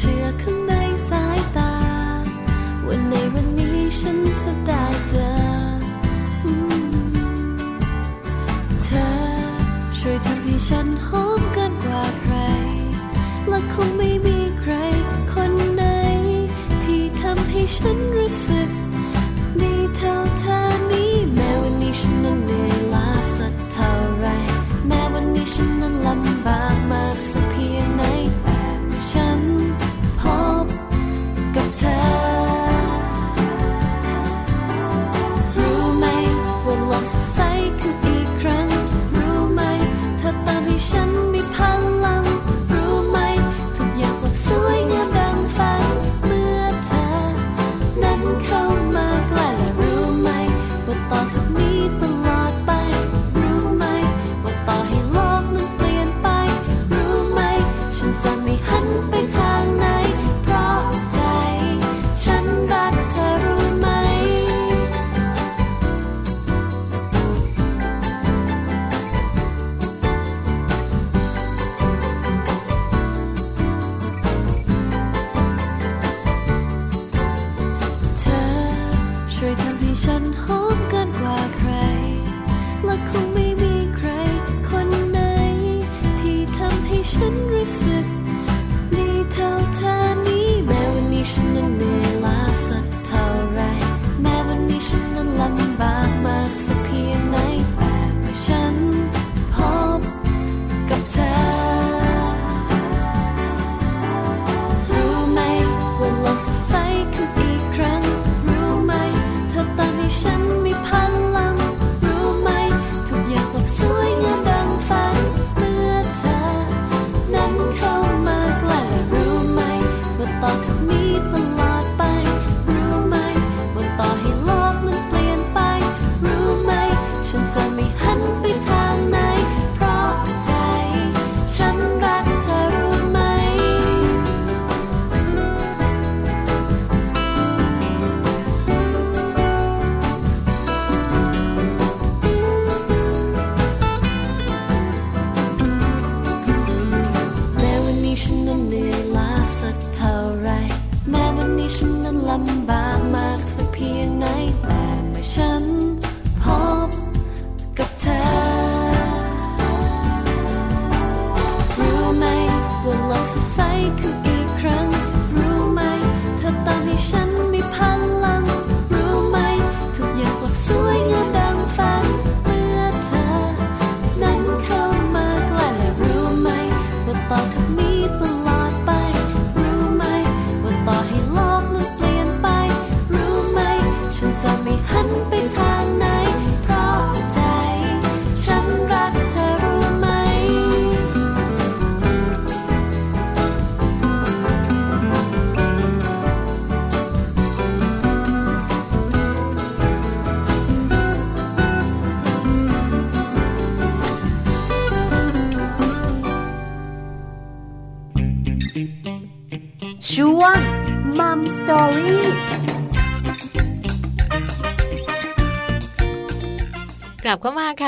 [0.00, 0.49] she a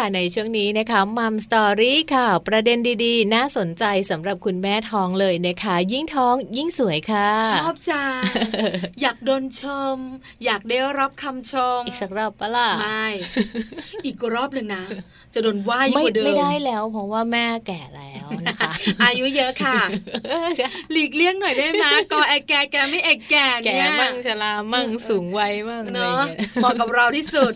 [0.03, 8.21] ค่ะในช่วงนี้นะคะมัมสตอรี่ค่ะ ประเด็นดีๆ น่าสนใจสำหรับคุณแม่ท้องเลยนะคะ ยิ่งท้องยิ่งสวยค่ะ ชอบจัง
[9.03, 9.62] อยากโดนช
[9.95, 9.97] ม
[10.45, 13.07] อยากได้รับคำชม อีกสักรอบปะล่ะ ไม่
[14.07, 14.85] อีกรอบหนึ่งนะ
[15.35, 19.77] จะโดนว่ายิ่งไม่กว่าเดิม ไม่ได้แล้วเพราะว่าแม่แก่แล้วนะคะ อายุเยอะค่ะ
[20.93, 27.53] หลีกเลี่ยงหน่อยได้ไหมกอแอกแกแกไม่แอกแกแก่เนี่ยมั่งชรามั่งสูงวัยมั่งอะไรเนาะเงี้ยเหมาะกับเราที่สุด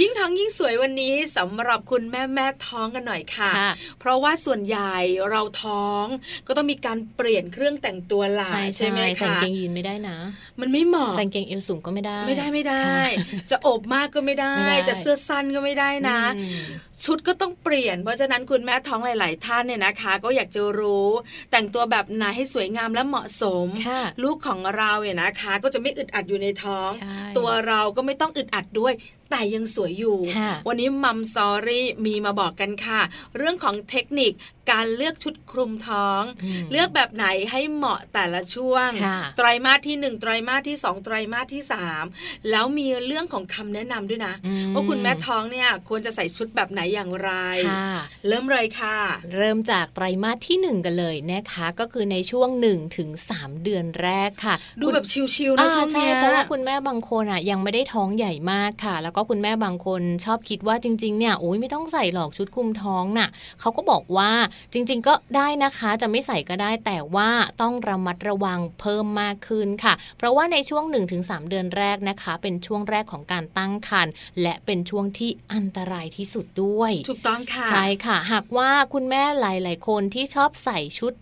[0.00, 3.70] ยิ่งท้องยิ่งสวยวันนี้สำหรับคุณแม่แม่ท้องกันหน่อยค่ะค่ะ
[4.00, 4.96] เพราะว่าส่วนใหญ่
[5.30, 6.04] เราท้อง
[6.46, 10.18] ก็ต้องมีการเปลี่ยนเครื่องแต่งตัวหลาใช่ใช่ไหมใส่คะกางเกงยีนไม่ได้นะ
[10.60, 16.58] มันไม่เหมาะใส่กางเกงเอวสูงก็ไม่ได้ ไม่ได้ไม่ได้ค่ะจะโอบมากก็ไม่ได้ไม่ได้ จะเสื้อสั้นก็ไม่ได้นะอืม
[17.04, 21.08] ชุดก็ต้องเปลี่ยน เพราะฉะนั้นคุณแม่ท้องหลาย ๆ ท่านเนี่ยนะคะ ก็อยากจะรู้
[21.50, 28.92] แต่งตัวแบบไหนให้สวยงามและเหมาะสมค่ะลูกของเราเนี่ยนะคะ ก็จะไม่อึดอัดอยู่ในท้องใช่ตัวเราก็ไม่ต้องอึดอัดด้วย
[29.30, 33.00] แต่ยังสวยอยู่ค่ะวันนี้มัมซอรี่มีมาบอกกันค่ะ
[33.36, 34.32] เรื่องของเทคนิค
[34.70, 42.04] การเลือกชุดคลุมท้องอืมเลือกแบบไหนให้เหมาะแต่ละช่วงค่ะไตรมาสที่หนึ่งไตรมาสที่สองไตรมาสที่สาม
[42.50, 47.32] แล้วมีเรื่องของคำแนะนำด้วยนะอืมว่าคุณแม่ท้องเนี่ยควรจะใส่ชุดแบบไหนอย่างไร
[47.68, 47.90] ค่ะ
[48.28, 48.98] เริ่มเลยค่ะ
[49.36, 53.08] เริ่มจากไตรมาสที่ 1 กันเลยนะคะ ก็คือในช่วง1ถึง
[53.38, 63.28] 3เดือนแรกค่ะ ดูคุณแบบชิวๆนะอ่าช่วงใช่เนี้ยเพราะว่าคุณแม่บางคนอะยังไม่ได้ท้องใหญ่มากค่ะ แล้วก็คุณแม่บางคนชอบคิดว่าจริงๆเนี่ยโอ้ยไม่ต้องใส่หรอกชุดคลุมท้องน่ะ
[63.60, 64.32] เขาก็บอกว่า
[64.72, 67.30] จริง ๆ ก็ได้นะคะจะไม่ใส่ก็ได้แต่ว่า
[67.62, 70.84] ต้องระมัดระวังเพิ่มมากขึ้นค่ะ เพราะว่าในช่วง
[71.16, 81.12] 1-3 เดือนแรกนะคะ เป็นช่วงแรกของการตั้งครรภ์และเป็นช่วงที่อันตรายที่สุดด้วย ถูกต้องค่ะ ใช่ค่ะ หากว่าคุณแม่หลายๆ คนที่ชอบใส่ชุด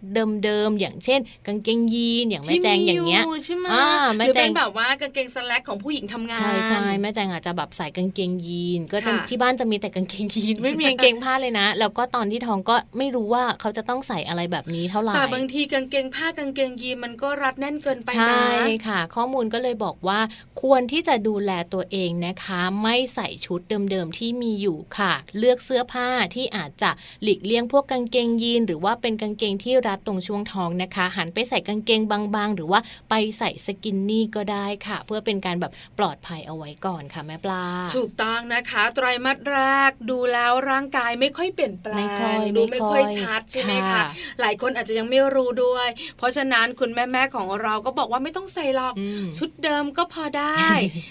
[0.45, 20.21] เดิมๆอย่างเช่น กางเกงยีนอย่างแม่แจงอย่างเงี้ยที่มีใช่ไหมอ่าแม่หรือแจเป็งนแบบว่ากางเกงสแลกของผู้หญิงทำงานใช่ใช่แม่แจงอาจจะแบบใส่กางเกงยีน ก็จะค่ะที่บ้านจะมีแต่กางเกงยีน ไม่มีกางเกงผ้าเลยนะ แล้วก็ตอนที่ท้องก็ไม่รู้ว่าเขาจะต้องใส่อะไรแบบนี้เท่าไหร่แต่บางทีกางเกงผ้ากางเกงยีนมันก็รัดแน่นเกินไปใช่นะค่ะ ข้อมูลก็เลยบอกว่า
[20.63, 26.91] ควรที่จะดูแลตัวเองนะคะ ไม่ใส่ชุดเดิมๆที่มีอยู่ค่ะ เลือกเสื้อผ้าที่อาจจะ
[27.23, 37.65] หลีกเลี่ยงพวกกางเกงยีน หรือว่าเป็นกางเกงที่รัดตรงช่วงท้องนะคะ หันไปใส่กางเกงบางๆ หรือว่าไปใส่สกินนี่ก็ได้ค่ะ เพื่อเป็นการแบบปลอดภัยเอาไว้ก่อนค่ะแม่ปลา
[37.95, 39.59] ถูกต้องนะคะไตรมาสแร
[39.89, 44.05] กดูแล้วร่างกายไม่ค่อยเปลี่ยนแปลไม่ค่องยดูไม่ไม่ค่ค่ออยยชัดใช่ไหมค่ะคะ
[44.41, 50.67] หลายคนอาจจะยังไม่รู้ด้วย เพราะฉะนั้นคุณแม่ๆของเราก็บอกว่าไม่ต้องใส่หรอกอืมชุดเดิมก็พอได้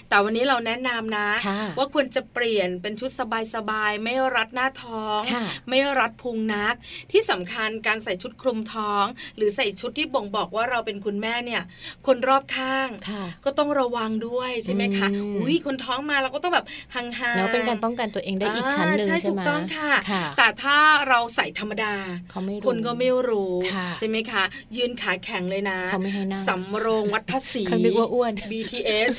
[0.10, 3.10] แต่วันนี้เราแนะนำนะค่ะว่าควรจะเปลี่ยนเป็นชุด
[3.56, 6.76] สบายๆไม่รัดหน้าท้องค่ะไม่รัดพุงนัก
[7.12, 9.06] ที่สำคัญการใส่ชุดคลุมท้อง
[9.38, 11.62] หรือใส่ชุดที่บ่งบอกว่าเราเป็นคุณแม่เนี่ย
[12.08, 21.96] คนรอบข้างค่ะก็ต้องระวังด้วยใช่ไหมคะอืมอุ้ยคนท้องมาเราก็ต้องแบบห่างๆแล้วเป็นการป้องกันตัวเองได้อีกชั้นหนึ่งอ่าใช่ถูไหมกต้องค่ะค่ะ แต่ถ้าเราใส่ธรรมดา
[22.30, 24.44] เขาไม่รู้คนก็ไม่รู้ค่ะใช่ไหมคะ
[24.78, 29.12] ยืนขาแข็งเลยนะเขาไม่ให้นั่งสำโรงวัดภาษีเขานึกว่าอ้วน BTS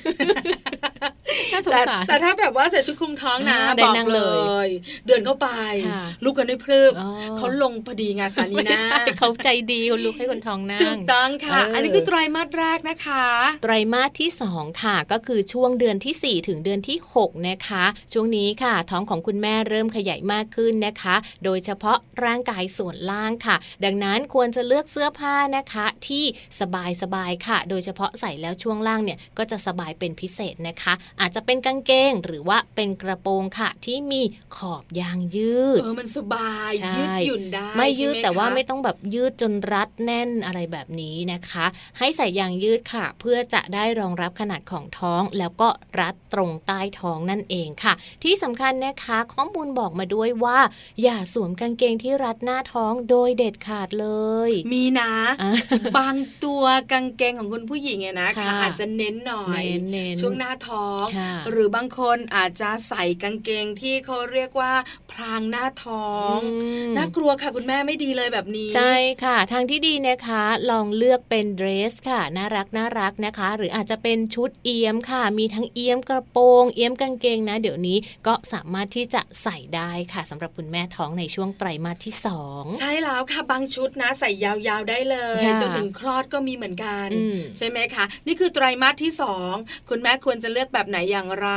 [1.53, 4.23] น่าสงแต่สารแต่ถ้าแบบว่าใส่ชุดคลุมท้องนะอ่าได้บอกนั่งเลเล
[4.67, 4.69] ยย
[5.07, 5.49] เดินเข้าไป
[5.89, 13.25] ค่ะลุกกันได้พรึบอ๋อเขาลงพอดีงานสถานีไม่นะใช่เขาใจดีเขาลุกให้คนท้องนั่งถูกต้องค่ะเอออัอันนี้คือไตรมาสแรกนะคะ
[13.63, 26.25] ไตรมาสที่ 2 ค่ะ ก็คือช่วงเดือนทีสี่4 ถึงเดือนที่ 6นะคะ ช่วงนี้ค่ะ ท้องของคุณแม่เริ่มขยายมากขึ้นนะคะ โดยเฉพาะร่างกายส่วนล่างค่ะ ดังนั้นควรจะเลือกเสื้อผ้านะคะ ที่
[26.61, 34.23] สบายสบายๆค่ะ โดยเฉพาะใส่แล้วช่วงล่างเนี่ยก็จะสบายเป็นพิเศษนะคะ อาจจะเป็นกางเกงหรือว่าเป็นกระโปรงค่ะ ที่มี
[34.57, 41.67] ขอบยางยืดเออมันสบายใช่ยืดหยุ่นได้ไม่ยืดใช่หแต่ว่าคะไม่ต้องแบบยืดจนรัดแน่นอะไรแบบนี้นะคะ
[41.99, 45.69] ให้ใส่ยางยืดค่ะ เพื่อจะได้รองรับขนาดของท้องแล้วก็
[46.01, 50.59] รัดตรงใต้ท้องนั่นเองค่ะ ที่สำคัญนะคะข้อมูลบอกมาด้วยว่า
[51.03, 54.09] อย่าสวมกางเกงที่รัดหน้าท้องโดยเด็ดขาดเล
[54.49, 55.53] ย มีนะอะ
[55.99, 64.73] บางตัวกางเกงของคุณผู้หญิงเนี่ยนะคะค่ะอาจจะเน้นหน่อยเน้นเน้นช่วงหน้าท้องค่ะหรือบางคนอาจจะใส่กางเกงที่เขาเรียกว่า
[65.11, 66.51] พรางหน้าท้องอื
[66.87, 89.55] มน่ากลัวค่ะคุณแม่ไม่ดีเลยแบบนี้ ใช่ค่ะ ทางที่ดีนะคะ ลองเลือกเป็นเดรสค่ะน่ารักน่ารักนะคะ หรืออาจจะเป็นชุดเอี้ยมค่ะ มีทั้งเอี้ยมกระโปรงเอี้ยมกางเกงนะ เดี๋ยวนี้ก็สามารถที่จะใส่ได้ค่ะสำหรับคุณแม่ท้องในช่วงไตรมาสที่สองใช่แล้วค่ะบางชุดนะ ใส่ยาวๆได้เลยค่ะจนถึงคลอดก็มีเหมือนกันอืมใช่ไหมคะ นี่คือไตรมาสที่สอง
[89.91, 91.49] คุณแม่ควรจะเลือกแบบไหนอย่างไร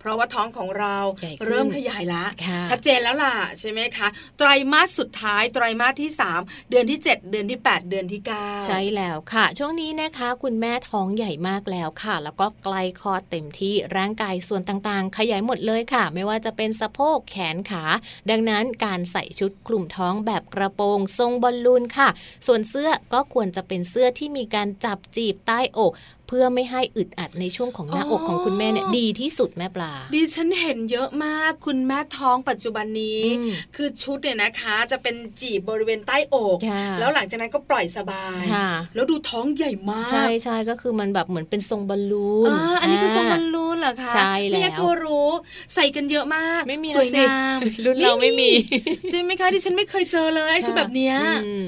[0.00, 17.84] เพราะว่าท้องของเราใหญ่ขึ้นเริ่มขยายละค่ะชัดเจนแล้วล่ะใช่ไหมคะไตรมาสสุดท้ายไตรมาสที่ 3 เดือนที่ 7 เดือนที่ 8 เดือนที่ 9 ใช่แล้วค่ะ ช่วงนี้นะคะ คุณแม่ท้องใหญ่มากแล้วค่ะ แล้วก็ใกล้คลอดเต็มที่ร่างกายส่วนต่างๆ ขยายหมดเลยค่ะ ไม่ว่าจะเป็นสะโพกแขนขา
[18.30, 22.08] ดังนั้นการใส่ชุดคลุมท้องแบบกระโปรง ทรงบอลลูนค่ะ
[22.46, 25.92] ส่วนเสื้อก็ควรจะเป็นเสื้อที่มีการจับจีบใต้อก
[26.28, 45.28] เพื่อไม่ให้อึดอัดในช่วงของหน้าอกของคุณแม่เนี่ยดีที่สุดแม่ปลาดิฉันเห็นเยอะมากคุณแม่ท้องปัจจุบันนี้อืมคือชุดเนี่ยนะคะ จะเป็นจีบบริเวณใต้อกค่ะแล้วหลังจากนั้นก็ปล่อยสบายค่ะแล้วดูท้องใหญ่มาก ใช่ใช่ก็คือมันแบบเหมือนเป็นทรงบอลลูนอ่าอันนี้คือทรงบอลาลูนเหรอคะใช่แล้วไม่งั้นก็รู้
[45.74, 48.50] ใส่กันเยอะมากไม่มีสวยสิงามรุ่นเราไม่มี
[49.10, 51.66] ใช่ไหมคะที่ฉันไม่เคยเจอเลยไอ้ชุดแบบเนี้ยอืม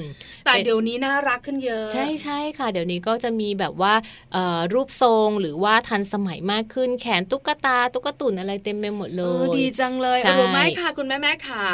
[0.48, 3.94] แต่เป็นเดี๋ยวนี้น่ารักขึ้นเยอะ ใช่ใช่ค่ะ เดี๋ยวนี้ก็จะมีแบบว่า
[4.32, 11.64] เอ่อรูปทรงหรือว่าทันสมัยมากขึ้น แขนตุ๊กตาตุ๊กตุนอะไรเต็มไปหมดเลเออยดีจังเลยใช่รู้ไหมค่ะ คุณแม่แม่ค่ะ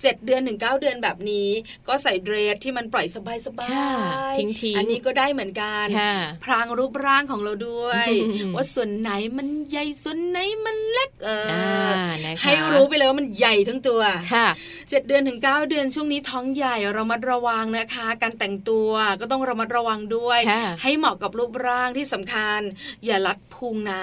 [0.00, 1.48] เจ็ดเดือนถึงเก้าเดือนแบบนี้
[1.88, 3.90] ก็ใส่เดรสที่มันปล่อยสบายสบาค่ะ
[4.34, 6.14] ยทิ้งทิ้งอันนี้ก็ได้เหมือนกันค่ะ
[6.44, 11.68] พรางรูปร่างของเราด้วยอืมว่าส่วนไหนมันใหญ่ส่วนไหนมันเล็กเอออ่า
[12.10, 14.00] อนะคะให้รู้ไปเลยว่ามันใหญ่ทั้งตัว
[14.32, 14.46] ค่ะ
[14.90, 18.90] เจ็ดเดือนถึงเก้าเดือนช่วงนี้ท้องใหญ่เรามัดระวังนะคะการแต่งตัว
[19.20, 22.60] ก็ต้องระมัดระวังด้วยค่ะให้เหมาะกับรูปร่างที่สำคัญ
[23.04, 24.02] อย่ารัดพุงนะ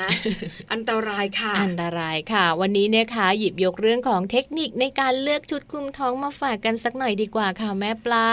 [0.72, 8.30] อันตรายค่ะ อันตรายค่ะ วันนี้นะคะหยิบยกเรื่องของเทคนิคในการเลือกชุดคลุมท้องมาฝากกันสักหน่อยดีกว่าค่ะแม่ปลา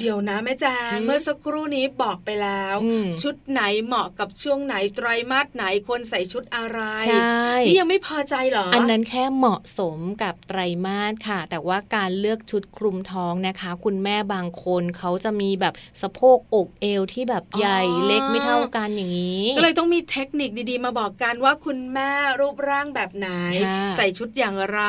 [0.00, 23.28] เดี๋ยวนะแม่แจงอืมเมื่อสักครู่นี้บอกไปแล้วอืมชุดไหนเหมาะกับช่วงไหนไตรมาสไหนควรใส่ชุดอะไรใช่นี่ยังไม่พอใจเหรออัอันนั้นแค่เหมาะสมกับไตรมาสค่ะ แต่ว่าการเลือกชุดคลุมท้องนะคะ คุณแม่บางคนเขาจะมีแบบสะโพกอกเอวที่แบบใหญ่เล็กไม่เท่ากันอย่างนี้ ก็เลยต้องมีเทคนิคดีๆ มาบอกกันว่าคุณแม่รูปร่างแบบไหน
[23.66, 24.80] ค่ะใส่ชุดอย่างไร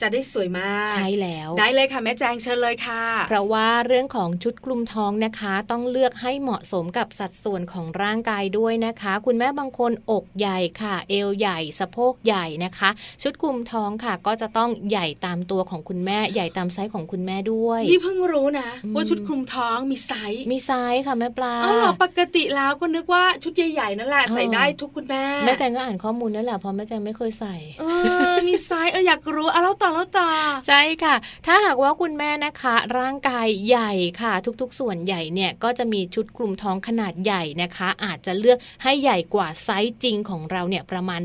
[0.00, 12.90] จะได้สวยมาก ใช่แล้ว ได้เลยค่ะแม่แจงเชิญเลยค่ะ เพราะว่าเรื่องของชุดคลุมท้องนะคะ ต้องเลือกให้เหมาะสมกับสัดส่วนของร่างกายด้วยนะคะ คุณแม่บางคนอกใหญ่ค่ะ เอวใหญ่สะโพกใหญ่นะคะ
[13.22, 19.59] ชุดคลุมท้องค่ะ ก็จะต้องใหญ่ตามตัวของคุณแม่ใหญ่ตามไซส์ของคุณแม่ด้วยนี่เพิ่งรู้นะอืมว่าชุดคลุมท้อง
[19.90, 27.84] มีไซส์มีไซส์ค่ะแม่ปลาอ้าวเหรอปกติแล้วก็นึกว่าชุดใหญ่ๆนั่นแหละอ๋อใส่ได้ทุกคุณแม่แม่แจงก็อ่านข้อมูลนั่นแหละเพราะแม่แจงไม่เคยใส่เอ
[28.32, 30.28] อมีไซส์เอออยากรู้อะแล้วต่อแล้วต่อ
[30.68, 31.14] ใช่ค่ะ
[31.46, 41.22] ถ้าหากว่าคุณแม่นะคะ ร่างกายใหญ่ค่ะ ทุกๆ ส่วนใหญ่เนี่ยก็จะมีชุดคลุมท้องขนาดใหญ่นะคะ อาจจะเลือกให้ใหญ่กว่าไซส์จริงของเราเนี่ยประมาณ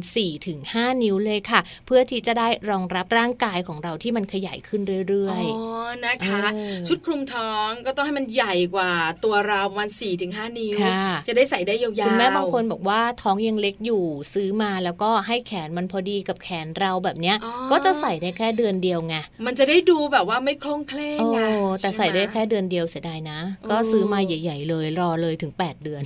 [0.50, 5.60] 4-5 นิ้วเลยค่ะ เพื่อที่จะได้รองรับร่างกายของเราที่มันขยายขึ้นเรื่อยๆ อ๋อ
[6.06, 8.92] นะคะเออชุดคลุมท้องก็ต้องให้มันใหญ่กว่า
[9.24, 14.04] ตัวเราประมาณ4-5ถึงนิ้วค่ะจะได้ใส่ได้ยาวๆๆคุณแม่บางคนบอกว่าท้องยังเล็กอยู่
[14.34, 19.16] ซื้อมาแล้วก็ให้แขนมันพอดีกับแขนเราแบบเนี้ยอ๋อก็จะใส่ได้แค่เดือนเดียวไง
[19.46, 21.40] มันจะได้ดูแบบว่าไม่โคล่งเคล้งโอ้ไง
[21.82, 26.02] แต่ใส่ได้แค่เดือนเดียวเสียดายนะ ก็เออซื้อมาใหญ่ ๆ เลยรอเลยถึง 8 เดือน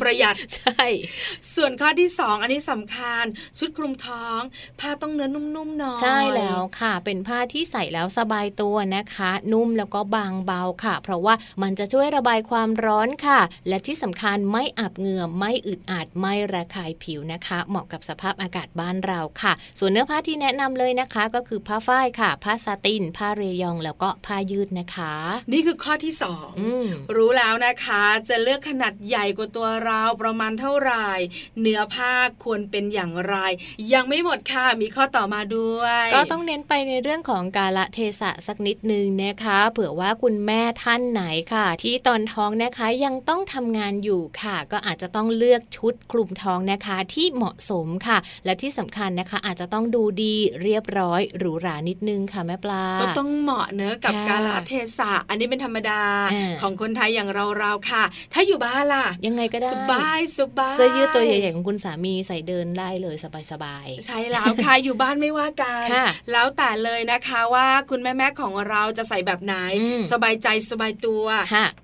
[0.00, 0.84] ประหยัดใช่
[1.54, 3.24] ส่วนข้อที่ 2 อันนี้สำคัญ
[3.58, 4.40] ชุดคลุมท้อง
[4.80, 25.14] ผ้าต้องเนื้อนุ่มๆหน่อยใช่แล้วค่ะ เป็นผ้าที่ใส่แล้วสบายตัวนะคะ นุ่มแล้วก็บางเบาค่ะ เพราะว่ามันจะช่วยระบายความร้อนค่ะ และที่สำคัญไม่อับเหงื่อไม่อึดอัดไม่ระคายผิวนะคะ เหมาะกับสภาพอากาศบ้านเราค่ะ ส่วนเนื้อผ้าที่แนะนำเลยนะคะ ก็คือผ้าฝ้ายค่ะ ผ้าซาติน ผ้าเรยอง แล้วก็ผ้ายืดนะคะ
[25.52, 26.86] นี่คือข้อที่สองอืม
[27.16, 31.08] รู้แล้วนะคะ จะเลือกขนาดใหญ่กว่าตัวเราประมาณเท่าไหร่
[31.60, 32.12] เนื้อผ้า
[32.44, 33.36] ควรเป็นอย่างไร
[33.92, 41.22] ยังไม่หมดค่ะมีข้อต่อมาด้วย ก็ต้องเน้นไปในเรื่องของกาละเทศะสักนิดนึงนะคะ เผื่อว่าคุณแม่ท่านไหน
[41.52, 56.00] ค่ะ ที่ตอนท้องนะคะยังต้องทำงานอยู่ค่ะ ก็อาจจะต้องเลือกชุดคลุมท้องนะคะที่เหมาะสมค่ะ และที่สำคัญนะคะ อาจจะต้องดูดีเรียบร้อยหรูหรานิดนึงค่ะแม่ปลา ก็ต้องเหมาะเนอะกับค่ะกาลเทศะ อันนี้เป็นธรรมดา
[56.32, 57.28] อ่าของคนไทยอย่าง
[57.58, 63.26] เราๆค่ะ ถ้าอยู่บ้านล่ะ ยังไงก็ได้ สบายสบายเสื้อยืดตัวใหญ่ๆของคุณสามีใส่เดินได้เลยส
[63.64, 71.35] บายใช่แล้วค่ะอยู่บ้านไม่ว่ากันค่ะแล้วแต่เลยนะคะว่าคุณแม่ๆของเราจะใส่แบบไหนอืมสบายใจสบายตัวๆค่ะ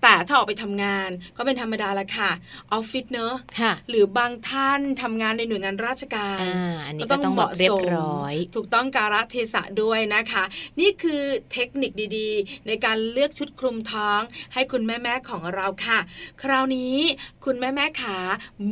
[0.02, 2.30] แต่ถ้าออกไปทำงานก็เป็นธรรมดาละค่ะ
[2.72, 10.44] ออฟฟิศเนอะค่ะหรือบางท่านทำงานในหน่วยงานราชการอ่าอันนี้ก็ต้องบอกเรียบร้อยถูกต้องการะเทศะด้วยนะคะ
[10.80, 11.22] นี่คือ
[11.52, 14.20] เทคนิคดีๆ ในการเลือกชุดคลุมท้อง
[14.54, 15.98] ให้คุณแม่ๆของเราค่ะ
[16.42, 16.96] คราวนี้
[17.44, 18.18] คุณแม่ๆขา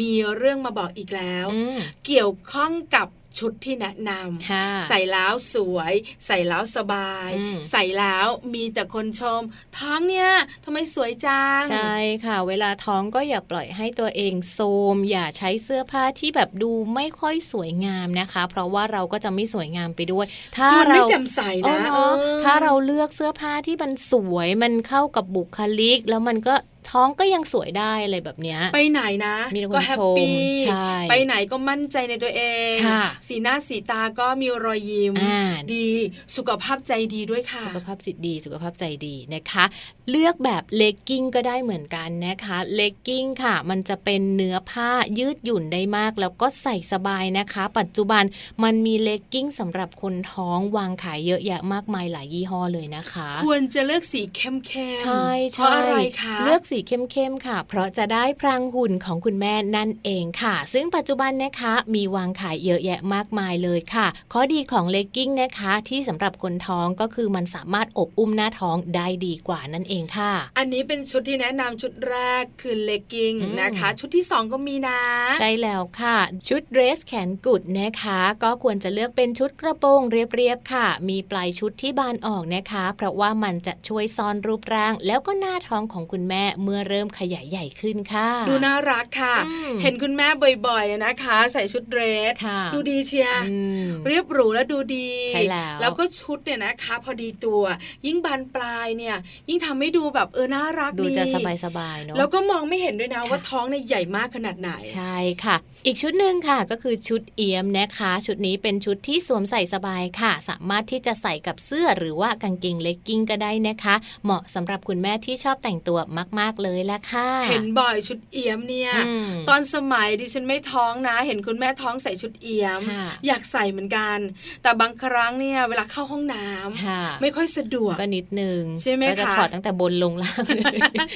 [0.01, 1.76] มีเรื่องมาบอกอีกแล้วอืม
[2.07, 3.09] เกี่ยวข้องกับ
[3.41, 4.11] ชุดที่แนะน
[4.51, 5.93] ค่ะ ใส่แล้วสวย
[6.26, 9.43] ใส่แล้วสบายอืมใส่แล้วมีแต่คนชม
[9.78, 10.30] ท้องเนี่ย
[10.64, 20.26] ทำไมสวยจัง ใช่ค่ะ เวลาท้องก็อย่าปล่อยให้ตัวเองโทรมอย่าใช้เสื้อผ้าที่แบบดูไม่ค่อยสวยงามนะคะ เพราะว่าเราก็จะไม่สวยงามไปด้วย
[20.57, 26.55] ถ้าคือมันเราไม่แจ่มใสเอนะอเนอะเออถ้าเราเลือกเสื้อผ้าที่มันสวยมันเข้ากับบุคลิก แล้วมันก็
[26.91, 35.41] ท้องก็ยังสวยได้อะไรแบบเนี้ย ไปไหนนะ มีแต่คนก็ happy ชมใช่ไปไหนก็มั่นใจในตัวเองค่ะสีหน้าสีตาก็มีรอยยิ้มอ่า
[35.74, 35.88] ดี
[36.36, 39.64] สุขภาพใจดีด้วยค่ะ สุขภาพจิตดีสุขภาพใจดีนะคะ
[40.11, 48.24] เลือกแบบเลกกิ้งก็ได้เหมือนกันนะคะเลกกิ้งค่ะ มันจะเป็นเนื้อผ้ายืดหยุ่นได้มาก แล้วก็ใส่สบายนะคะ ปัจจุบัน
[48.64, 75.01] มันมีเลกกิ้งสำหรับคนท้องวางขายเยอะแยะมากมายหลายยี่ห้อเลยนะคะ ควรจะเลือกสีเข้มๆใช่เพใช่ราะอะไรคะเลือกสีเข้มๆค่ะ เพราะจะได้พรางหุ่นของคุณแม่นั่นเองค่ะ ซึ่งปัจจุบันนะคะมีวางขายเยอะแยะมากมายเลยค่ะ ข้อดีของเลกกิ้งนะคะที่สำหรับคนท้องก็คือมันสามารถอบอุ้มหน้าท้องได้ดีกว่านั่นเองค่ะ อันนี้เป็นชุดที่แนะนำชุดแรกคือเลกกิ้งอืมนะคะ ชุดที่สองก็มีนะ
[75.39, 76.16] ใช่แล้วค่ะ
[76.49, 90.28] ชุดเดรสแขนกุดนะคะ ก็ควรจะเลือกเป็นชุดกระโปรงเรียบๆค่ะ มีปลายชุดที่บานออกนะคะ เพราะว่ามันจะช่วยซ่อนรูปร่าง แล้วก็หน้าท้องของคุณแม่เมื่อเริ่มขยายใหญ่ขึ้นค่ะ ดูน่ารักค่ะอืมเห็นคุณแม่
[90.66, 97.62] บ่อยๆนะคะ ใส่ชุดเดรสค่ะดูดีเชียร์อืมเรียบหรูและดูดีใช่แล้วแล้วก็ชุดเนี่ยนะคะ พอดีตัว
[98.06, 99.16] ยิ่งบานปลายเนี่ย
[99.48, 101.24] ยิ่งทำให้ดูแบบเออน่ารักดูจะ
[101.64, 105.56] สบายๆเนาะแล้วก็มองไม่เห็นด้วยนะค่ะว่าท้องเนี่ยใหญ่มากขนาดไหนใช่ค่ะ
[105.86, 113.94] อีกชุดหนึ่งค่ะก็คือชุดเอี่ยมนะคะ ชุดนี้เป็นชุดที่สวมใส่สบายค่ะ สามารถที่จะใส่กับเสื้อหรือว่ากางเกงเลกกิ้งก็ได้นะคะ
[114.24, 115.98] เหมาะสำหรับคุณแม่ที่ชอบแต่งตัว
[116.38, 124.18] มากๆเลยละค่ะ เห็นบ่อยชุดเอี่ยมเนี่ยอืมตอนสมัยดิฉันไม่ท้องนะ เห็นคุณแม่ท้องใส่ชุดเอี่ยมค่ะอยากใส่เหมือนกัน
[124.62, 130.44] แต่บางครั้งเนี่ยเวลาเข้าห้องน้ำค่ะไม่ค่อยสะดวกก็นิดนึงใช่ไหมก็จะคะถอดตั้งแต่บนลงล่าง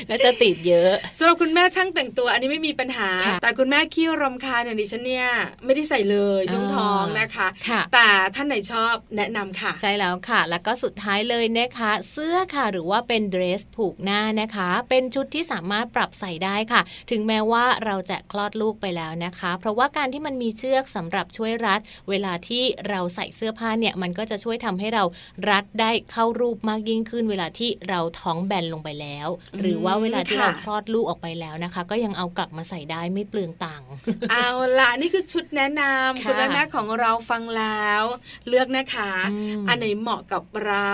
[0.09, 5.27] แล้วจะติดเยอะสำหรับคุณแม่ช่างแต่งตัวอันนี้ไม่มีปัญหาค่ะแต่คุณแม่ขี้รำคาญเนี่ยดิฉันเนี่ย
[5.65, 25.05] ไม่ได้ใส่เลยช่วงอ่าท้องนะคะค่ะแต่ท่านไหนชอบแนะนำค่ะ ใช่แล้วค่ะ แล้วก็สุดท้ายเลยนะคะ เสื้อค่ะหรือว่าเป็นเดรสผูกหน้านะคะ เป็นชุดที่สามารถปรับใส่ได้ค่ะ ถึงแม้ว่าเราจะคลอดลูกไปแล้วนะคะ เพราะว่าการที่มันมีเชือกสำหรับช่วยรัด เวลาที่เราใส่เสื้อผ้าเนี่ยมันก็จะช่วยทำให้เรา
[25.51, 29.29] รัดได้เข้ารูปมากยิ่งขึ้น เวลาที่เราท้องแบนลงไปแล้ว
[29.61, 33.91] หรือว่าเวลาที่ค่ะเราคลอดลูกออกไปแล้วนะคะ ก็ยังเอากลับมาใส่ได้ไม่เปลืองตังค์
[34.31, 34.49] เอา
[34.79, 38.03] ละนี่คือชุดแนะนำค่ะคุณแม่แม่ๆของเราฟังแล้ว
[38.49, 40.93] เลือกนะคะอืมอันไหนเหมาะกับเรา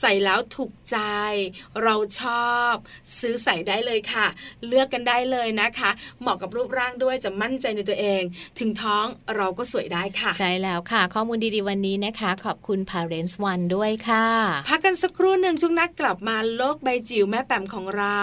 [0.00, 0.98] ใส่แล้วถูกใจ
[1.82, 2.72] เราชอบ
[3.18, 4.26] ซื้อใส่ได้เลยค่ะ
[4.66, 5.90] เลือกกันได้เลยนะคะ
[6.20, 8.22] เหมาะกับรูปร่างด้วยจะมั่นใจในตัวเอง
[8.58, 9.06] ถึงท้อง
[9.36, 14.26] เราก็สวยได้ค่ะ ใช่แล้วค่ะ ข้อมูลดีๆวันนี้นะคะ ขอบคุณ Parents One ด้วยค่ะ
[14.68, 18.20] พักกันสักครู่หนึ่งช่วงนักกลับมาโลกใบจิ๋วแม่แปมของเรา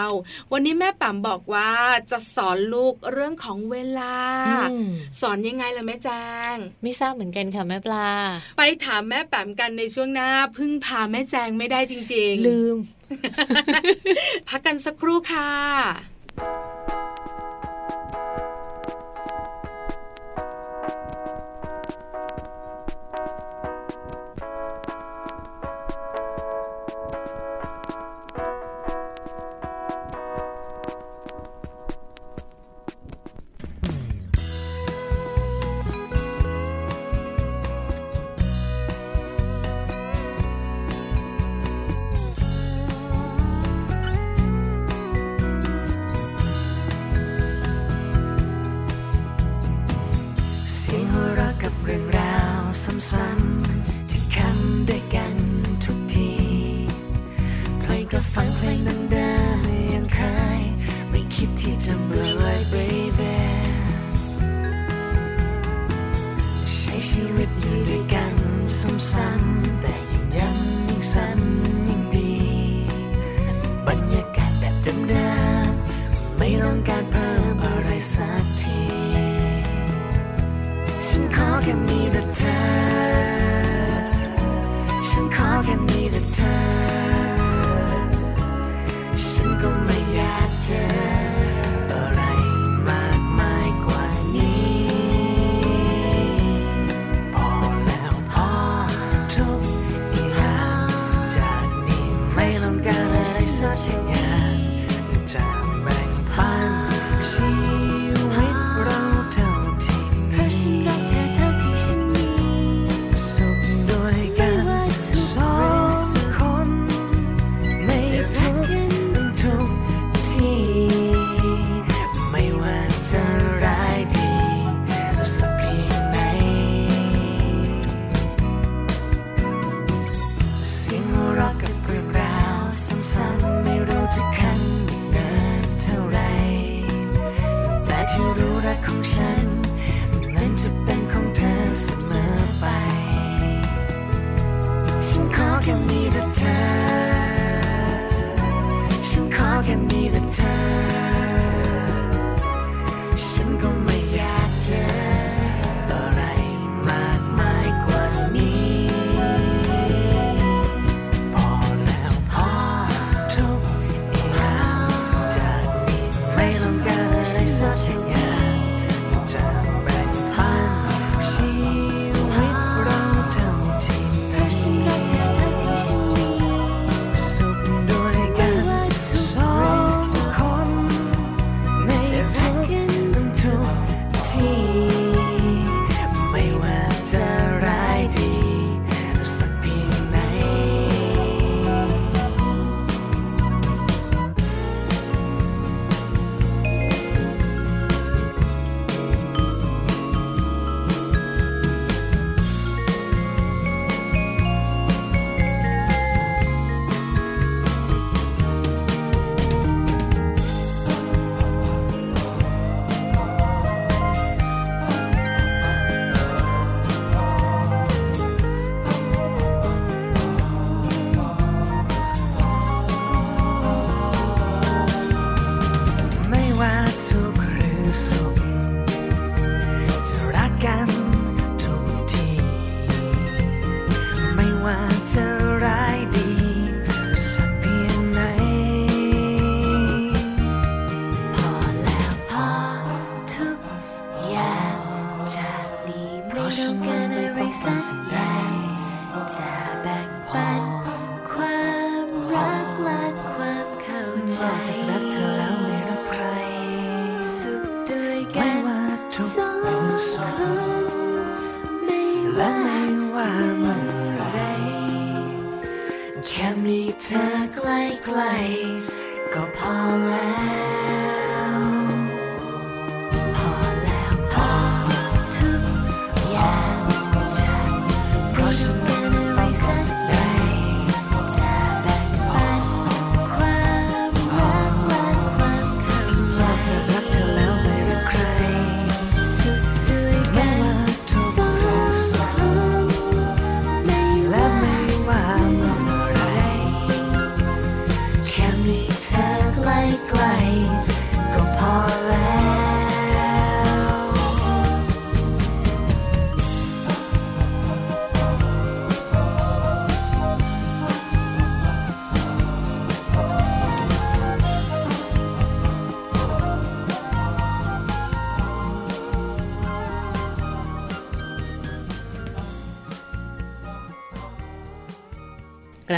[0.52, 1.70] วันนี้แม่แปมบอกว่า
[2.10, 4.16] จะสอนลูกเรื่องของเวลา
[4.70, 4.88] อืม
[5.20, 8.08] สอนยังไงล่ะแม่แจ้งไม่ทราบเหมือนกันค่ะแม่ปลา
[8.58, 12.76] ไปถามแม่แปมกันในช่วงหน้าพึ่งพาแม่แจงไม่ได้จริง ๆ ลืม
[14.48, 15.50] พักกันสักครู่ค่ะค่ะ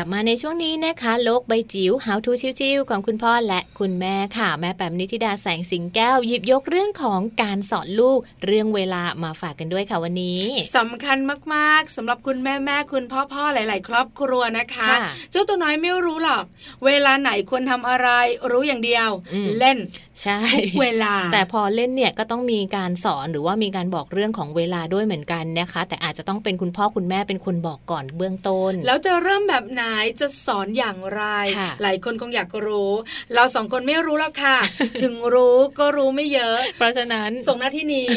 [0.02, 10.40] ลับมาในช่วงนี้นะคะ โลกใบจิ๋ว How to ชิวๆของคุณพ่อและ คุณแม่ค่ะ แม่แปมนิธิดาแสงสิงแก้วหยิบยกเรื่องของการสอนลูกเรื่องเวลามาฝากกันด้วยค่ะวันนี้
[10.76, 11.18] สำคัญ
[11.54, 16.44] มากๆสำหรับคุณแม่แม่คุณพ่อพ่อหลาย ๆ ครอบครัวนะคะค่ะเจ้าตัวน้อยไม่รู้หรอก
[16.86, 18.08] เวลาไหนควรทำอะไร
[18.50, 19.78] รู้อย่างเดียวอืมเล่น
[20.22, 29.82] ใช่ทุกเวลา แต่พอเล่นเนี่ยก็ต้องมีการสอนหรือว่ามีการบอกเรื่องของเวลาด้วยเหมือนกันนะคะ แต่อาจจะต้องเป็นคุณพ่อคุณแม่เป็นคนบอกก่อนเบื้องต้น แล้วจะเริ่มแบบไหน
[30.20, 31.22] จะสอนอย่างไร
[31.58, 32.92] ค่ะหลายคนคงอยากรู้
[33.34, 34.56] เราสองคนไม่รู้แล้วค่ะ
[35.02, 38.08] ถึงรู้ก็รู้ไม่เยอะ เพราะฉะนั้นส่งหน้าที่นี้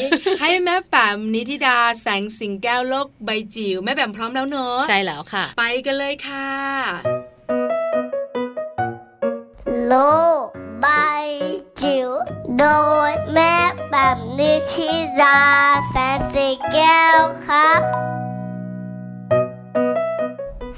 [0.42, 6.50] ให้แม่แปมนิธิดาแสงสิงแก้วโลกใบจิ๋วแม่แปมพร้อมแล้วเนอะใช่แล้วค่ะ ไปกันเลยค่ะ
[9.88, 9.94] โล
[10.44, 10.46] ก
[10.82, 10.88] ใบ
[11.82, 12.10] จิ๋ว
[12.60, 12.66] โด
[13.10, 13.56] ยแม่
[13.92, 14.90] แบบนิชิ
[15.22, 15.42] รา
[15.90, 17.82] แสนสีแก้วครับ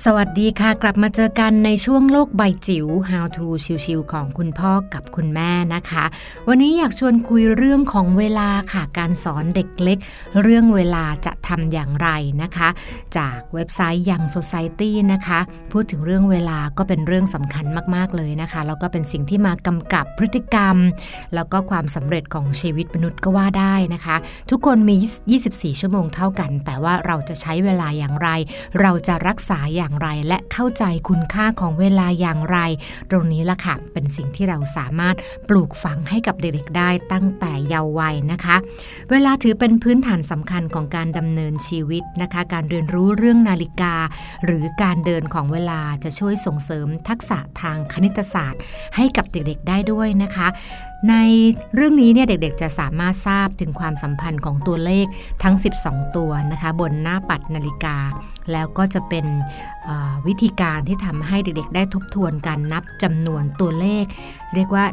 [0.06, 3.48] สวัสดีค่ะ กลับมาเจอกันในช่วงโลกใบจิ๋ว How to
[3.86, 6.06] ชิวๆของคุณพ่อกับคุณแม่นะคะ
[6.48, 9.98] วันนี้อยากชวนคุยเรื่องของเวลาค่ะ การสอนเด็กเล็ก
[10.42, 12.10] เรื่องเวลาจะทำอย่างไร
[12.42, 12.70] นะคะ
[13.18, 15.40] จากเว็บไซต์ยัง Society นะคะ
[15.72, 20.76] พูดถึงเรื่องเวลาก็เป็นเรื่องสำคัญมากๆเลยนะคะ แล้วก็เป็นสิ่งที่มากำกับพฤติกรรม
[21.36, 24.16] แล้วก็ความสำเร็จของชีวิตมนุษย์ก็ว่าได้นะคะ
[24.52, 24.96] ทุกคนมี
[25.40, 28.30] 24 ชั่วโมงเท่ากัน แต่ว่าเราจะใช้เวลาอย่างไร
[28.82, 32.58] เราจะรักษาอย่างไร และเข้าใจคุณค่าของเวลาอย่างไร
[33.12, 35.16] ตรงนี้ละค่ะเป็นสิ่งที่เราสามารถ
[35.50, 38.56] ปลูกฝังให้กับเด็กๆได้ตั้งแต่เยาว์วัยนะคะ
[39.12, 43.96] เวลาถือเป็นพื้นฐานสำคัญของการดำเนินชีวิตนะคะ การเรียนรู้เรื่องนาฬิกา
[44.46, 48.62] หรือการเดินของเวลาจะช่วยส่งเสริมทักษะทางคณิตศาสตร์
[48.96, 50.48] ให้กับเด็กๆได้ด้วยนะคะ
[51.10, 51.16] ใน
[51.76, 55.06] เรื่องนี้เนี่ยเด็กๆ จะสามารถทราบถึงความสัมพันธ์ของตัวเลข
[55.44, 57.98] ทั้ง 12 ตัวนะคะบนหน้าปัดนาฬิกา
[58.52, 59.26] แล้วก็จะเป็น
[60.28, 64.06] วิธีการที่ทำให้เด็กๆ ได้ทบทวนการนับจำนวนตัวเลข
[64.56, 64.86] เรียกว่า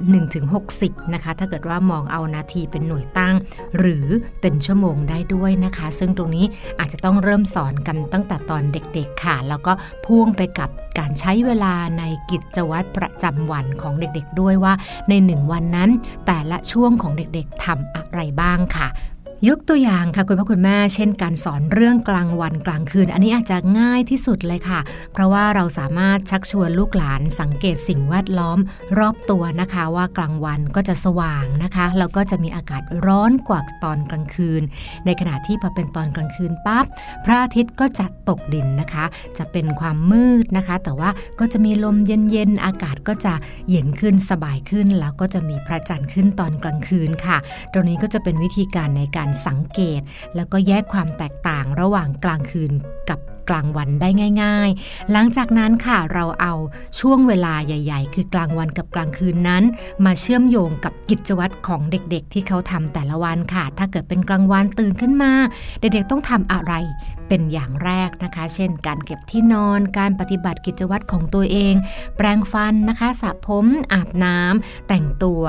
[0.53, 3.35] 1-60 นะคะ ถ้าเกิดว่ามองเอานาทีเป็นหน่วยตั้ง
[3.79, 4.07] หรือ
[4.41, 6.47] เป็นชั่วโมงได้ด้วยนะคะ ซึ่งตรงนี้
[6.79, 9.73] อาจจะต้องเริ่มสอนกันตั้งแต่ตอนเด็กๆ ค่ะ แล้วก็
[10.05, 14.75] พ่วงไปกับการใช้เวลาในกิจวัตรประจำวันของเด็กๆ ด้วยว่า
[15.09, 15.91] ในหนึ่งวันนั้น
[16.27, 18.89] แต่ละช่วงของเด็กๆทำอะไรบ้างค่ะ
[19.49, 24.81] ยกตัวอย่างค่ะคุณพ่อคุณแม่เช่นการสอนเรื่องกลางวันกลางคืน อันนี้อาจจะง่ายที่สุดเลยค่ะ
[25.13, 28.59] เพราะว่าเราสามารถชักชวนลูกหลานสังเกตสิ่งแวดล้อม
[28.99, 34.63] รอบตัวนะคะ ว่ากลางวันก็จะสว่างนะคะแล้วก็จะมีอากาศร้อนกว่าตอนกลางคืน
[35.07, 36.85] ในขณะที่พอเป็นตอนกลางคืนปั๊บ
[37.25, 39.05] พระอาทิตย์ก็จะตกดินนะคะ
[39.39, 43.35] จะเป็นความมืดนะคะ แต่ว่าก็จะมีลมเย็นๆอากาศก็จะ
[43.69, 47.37] เย็นขึ้นสบายขึ้น แล้วก็จะมีพระจันทร์ขึ้นตอนกลางคืนค่ะ
[47.73, 50.01] ตรงนี้ก็จะเป็นวิธีการในการสังเกต
[50.37, 52.72] แล้วก็แยกความแตกต่างระหว่างกลางคืน
[53.11, 53.18] กับ
[53.49, 54.09] กลางวันได้
[54.43, 56.55] ง่าย ๆ หลังจากนั้นค่ะเราเอา
[57.01, 59.63] ช่วงเวลาใหญ่ ๆ คือกลางวันกับกลางคืนนั้น
[60.05, 65.33] มาเชื่อมโยงกับกิจวัตรของเด็กๆ ที่เขาทำแต่ละวันค่ะ ถ้าเกิดเป็นกลางวันตื่นขึ้นมา
[65.81, 66.73] เด็กๆต้องทำอะไร
[67.29, 71.75] เป็นอย่างแรกนะคะ เช่น การเก็บที่นอน การปฏิบัติกิจวัตรของตัวเอง
[72.17, 75.43] แปรงฟันนะคะสระผมอาบน้ำแต่งตัว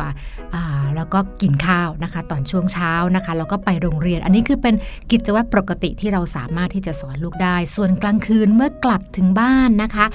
[0.96, 4.76] แล้วก็กินข้าวนะคะ ตอนช่วงเช้านะคะแล้วก็ไปโรงเรียน อันนี้คือเป็น
[5.12, 10.06] กิจวัตรปกติที่เราสามารถที่จะสอนลูกได้ส่วนนกลางคืนเมื่อกลับถึงบ้านนะคะ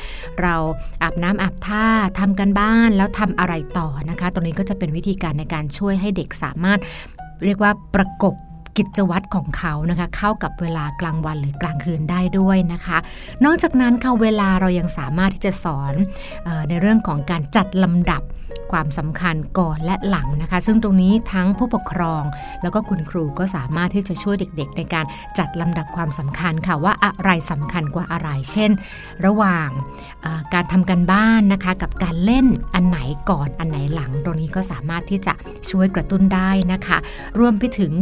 [0.41, 0.55] เรา
[1.03, 1.87] อาบน้ำอาบท่า
[2.19, 6.81] ทำกันบ้านแล้วทำอะไรต่อนะคะ ตรงนี้ก็จะเป็นวิธีการในการช่วยให้เด็กสามารถ
[7.45, 8.35] เรียกว่าประกบ
[8.77, 12.99] กิจวัตรของเขานะคะ เข้ากับเวลากลางวันหรือกลางคืนได้ด้วยนะคะ
[13.45, 15.95] นอกจากนั้นค่ะเวลาเรายังสามารถที่จะสอน
[16.47, 18.23] ออในเรื่องของการจัดลำดับ
[18.73, 22.23] ความสำคัญก่อนและหลังนะคะ ซึ่งตรงนี้ทั้งผู้ปกครอง
[22.63, 25.05] แล้วก็คุณครูก็สามารถที่จะช่วยเด็กๆ ในการ
[25.39, 28.71] จัดลำดับความสำคัญค่ะว่าอะไรสำคัญกว่าอะไร เช่น
[29.27, 29.69] ระหว่าง
[30.55, 32.99] การทำการบ้านนะคะกับการเล่นอันไหน
[33.31, 35.35] ก่อนอันไหนหลัง ตรงนี้ก็สามารถที่จะ
[35.71, 36.99] ช่วยกระตุ้นได้นะคะ
[37.39, 37.93] รวมไปถึง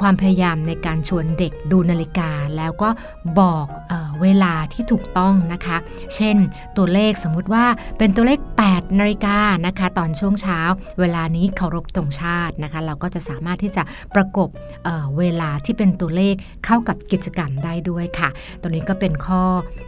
[0.00, 2.88] ความพยายามในการชวนเด็กดูนาฬิกา แล้วก็
[3.40, 5.76] บอกเอเวลาที่ถูกต้องนะคะ
[6.16, 6.36] เช่น
[6.76, 7.64] ตัวเลขสมมุติว่า
[7.98, 10.60] เป็นตัวเลข 8 นาฬิกานะคะ ตอนช่วงเช้า
[11.00, 13.82] เวลานี้เคารพตรงชาตินะคะ เราก็จะสามารถที่จะ
[14.14, 14.48] ประกบ
[14.84, 16.34] เเวลาที่เป็นตัวเลข
[16.66, 18.28] เข้ากับกิจกรรมได้ด้วยค่ะ
[18.60, 19.42] ตัวนี้ก็เป็นข้อ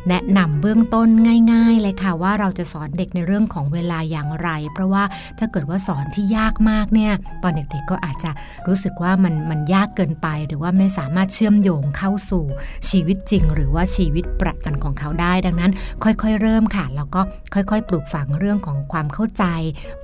[0.08, 1.08] แนะนำเบื้องต้น
[1.52, 5.04] ง่ายๆเลยค่ะ ว่าเราจะสอนเด็กในเรื่องของเวลาอย่างไร เพราะว่า
[5.38, 8.30] ถ้าเกิดว่าสอนที่ยากมากเนี่ยตอนเด็กๆก็อาจจะ
[8.68, 12.44] รู้สึกว่ามันมันยากเกินไป หรือว่าไม่สามารถเชื่อมโยงเข้าสู่
[12.88, 15.72] ชีวิตจริง หรือว่าชีวิตประจำของเขาได้ ดังนั้น
[16.04, 17.20] ค่อยๆ เริ่มค่ะ แล้วก็
[17.54, 19.44] ค่อยๆ ปลูกฝังเรื่องของความเข้าใจ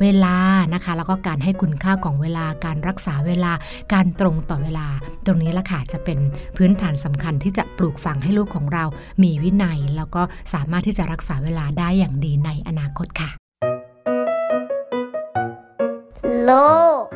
[0.01, 0.37] เวลา
[0.75, 3.53] นะคะ แล้วก็การให้คุณค่าของเวลา การรักษาเวลา
[3.93, 4.87] การตรงต่อเวลา
[5.27, 6.19] ตรงนี้ละค่ะจะเป็น
[6.57, 8.85] พื้นฐานสำคัญที่จะปลูกฝังให้ลูกของเรา
[9.23, 10.23] มีวินัย แล้วก็
[10.55, 13.31] สามารถที่จะรักษาเวลาได้อย่างดีในอนาคตค่ะ
[16.45, 16.51] โล
[17.03, 17.16] บ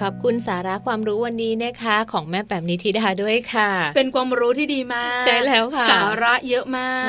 [0.00, 7.06] ขอบคุณสาระความรู้วันนี้นะคะ ของแม่แปมนิธิดาด้วยค่ะ เป็นความรู้ที่ดีมาก ใช่แล้วค่ะ สาระเยอะมาก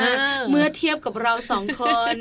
[0.50, 1.82] เมื่อเทียบกับเราสองค
[2.14, 2.16] น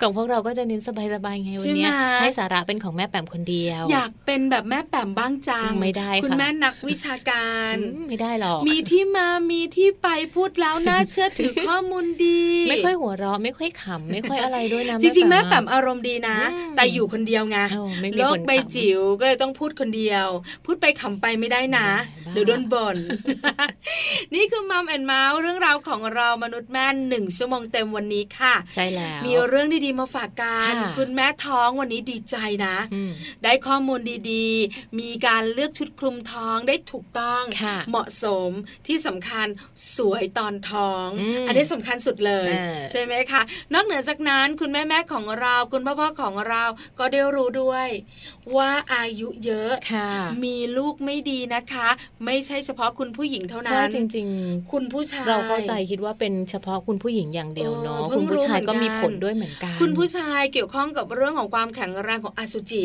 [0.00, 0.88] ของพวกเราก็จะเน้นส
[1.24, 1.88] บายๆไงวันนี้
[2.20, 7.74] ให้สาระเป็นของแม่แปมคนเดียว อยากเป็นแบบแม่แปมบ้างจังไม่ได้คุณแม่นักวิชาการ
[8.08, 16.36] ไม่ได้หรอกมีที่มามีที่ไปพูดแล้วน่าเชื่อถือข้อมูลดี ไม่ค่อยหัวเราะไม่ค่อยขำไม่ค่อยอะไรด้วยนะจริงๆแม่แปมอารมณ์ดีนะ
[16.76, 17.58] แต่อยู่คนเดียวไง
[18.18, 20.26] โลกใบจิ๋วก็เลยต้องพูดคนเดียว
[20.64, 21.88] พูดไปขำไปไม่ได้นะ
[22.32, 22.96] เดี๋ยวโดนบ่น
[24.34, 32.76] นี่คือมัมแอนเมาส์เรื่องราวของเรามนุษย์แม่หนึ่งชั่วโมงเต็มวันนี้ค่ะ ใช่แล้ว มีเรื่องดีๆมาฝากกันคุณแม่ท้องวันนี้ดีใจนะ
[33.44, 34.00] ได้ข้อมูล
[34.32, 37.42] ดีๆ มีการเลือกชุดคลุมท้องได้ถูกต้อง
[37.90, 38.50] เหมาะสม
[38.86, 39.46] ที่สำคัญ
[39.96, 41.08] สวยตอนท้อง
[41.46, 42.50] อันนี้สำคัญสุดเลย
[42.90, 46.64] ใช่ไหมคะ นอกเหนือจากนั้นคุณแม่แม่ของเราคุณพ่อพ่อของเรา
[46.98, 47.88] ก็ได้รู้ด้วย
[48.56, 49.63] ว่าอายุเยอะ
[50.44, 51.88] มีลูกไม่ดีนะคะ
[52.24, 62.82] ไม่ใช่เฉพาะคุณผู้หญิงเท่านั้นใช่จริง ๆ คุณผู้ชาย เราเข้าใจคิดว่าเป็นเฉพาะคุณผู้หญิงอย่างเดียวเนาะคุณผู้ชายก็มีผลด้วยเหมือนกันคุณผู้ชายเกี่ยวข้องกับเรื่องของความแข็งแรงของอสุจิ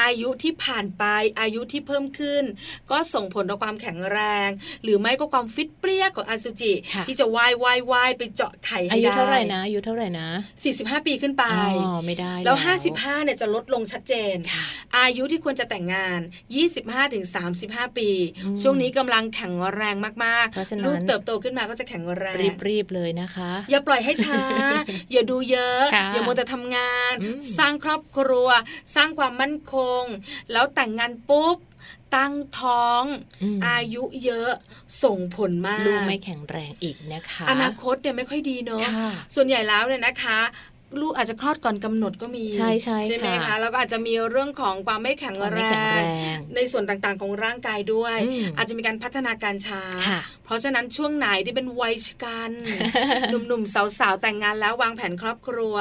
[0.00, 1.04] อายุที่ผ่านไป
[1.40, 2.44] อายุที่เพิ่มขึ้น
[2.90, 4.48] ก็ส่งผลต่อความแข็งแรง
[4.82, 6.72] หรือไม่ก็ความฟิตเปรี้ยของอสุจิ
[7.08, 10.28] ที่จะว่ายว่ายว่ายไปเจาะไข่ให้ได้อายุเท่าไหร่นะอายุเท่าไหร่นะ
[10.68, 11.44] 45 ปีขึ้นไป
[11.80, 12.56] อ๋อไม่ได้แล้ว
[12.90, 14.36] 55เนี่ยจะลดลงชัดเจน
[14.98, 16.18] อายุที่ควรจะแต่งงาน
[16.62, 17.24] 25ถึง
[17.62, 18.10] 35 ปี
[18.62, 22.36] ช่วงนี้กำลังแข็งแรงมากๆลูกเติบโตขึ้นมาก็จะแข็งแรง
[22.68, 24.42] รีบๆเลยนะคะ อย่าปล่อยให้ช้า
[25.12, 25.82] อย่าดูเยอะ
[26.12, 27.12] อย่ามัวแต่ทำงาน
[27.58, 28.48] สร้างครอบครัว
[28.94, 30.02] สร้างความมั่นคง
[30.52, 31.58] แล้วแต่งงานปุ๊บ
[32.16, 33.04] ตั้งท้อง
[33.68, 34.50] อายุเยอะ
[35.02, 38.80] ส่งผลมากลูกไม่แข็งแรงอีกนะคะ อนาคตเนี่ยไม่ค่อยดีเนาะ
[39.34, 40.38] ส่วนใหญ่แล้วเนี่ยนะคะ
[41.02, 45.60] ลูกอาจจะคลอดก่อนกำหนดก็มีใช่ใช่ใช่ไหมคะแล้วก็อาจจะมีเรื่องของความไม่แข็งแร
[46.00, 46.02] ง
[46.56, 48.16] ในส่วนต่างๆของร่างกายด้วย
[48.56, 49.82] อาจจะมีการพัฒนาการช้า
[50.44, 52.50] เพราะฉะนั้นช่วงไหนที่เป็นวัยชกัน
[53.30, 55.74] หนุ่มๆสาวๆแต่งงานแล้ววางแผนครอบครัว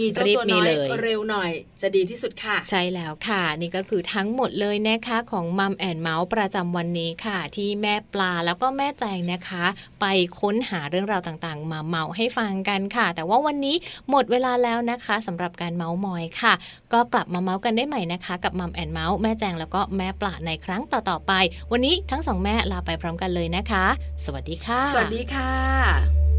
[0.00, 0.70] มีเจ้าตัวน้อย
[1.02, 1.50] เร็วหน่อย
[1.82, 9.64] จะดีที่สุดค่ะ ใช่แล้วค่ะ นี่ก็คือทั้งหมดเลยนะคะของมัมแอนเมาส์ประจำวันนี้ค่ะ ที่แม่ปลาแล้วก็แม่แจงนะคะ
[10.00, 10.06] ไป
[10.40, 13.76] ค้นหาเรื่องราวต่างๆ มาเมาให้ฟังกันค่ะ แต่ว่าวันนี้
[14.10, 16.54] หมดเวลาแล้วนะคะสำหรับการเมาส์มอยค่ะ
[16.92, 21.32] ก็กลับมาเมาส์กันได้ใหม่นะคะ กับมัมแอนเมาส์แม่แจงแล้วก็แม่ปลาในครั้งต่อๆไป
[21.72, 23.84] วันนี้ทั้งสองแม่ลาไปพร้อมกันเลยนะคะ
[24.24, 26.35] สวัสดีค่ะ สวัสดีค่ะ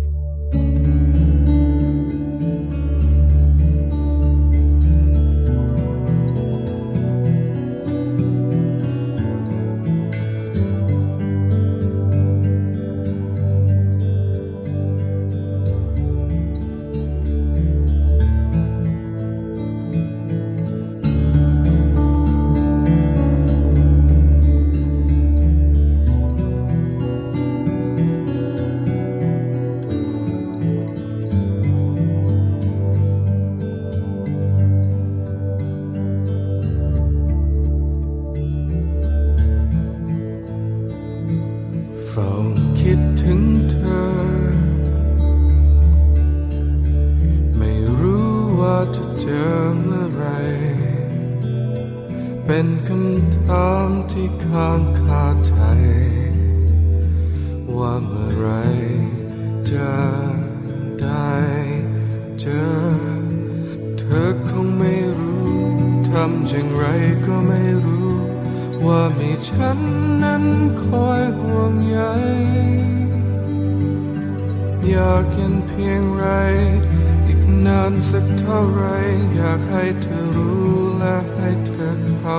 [82.21, 82.35] เข้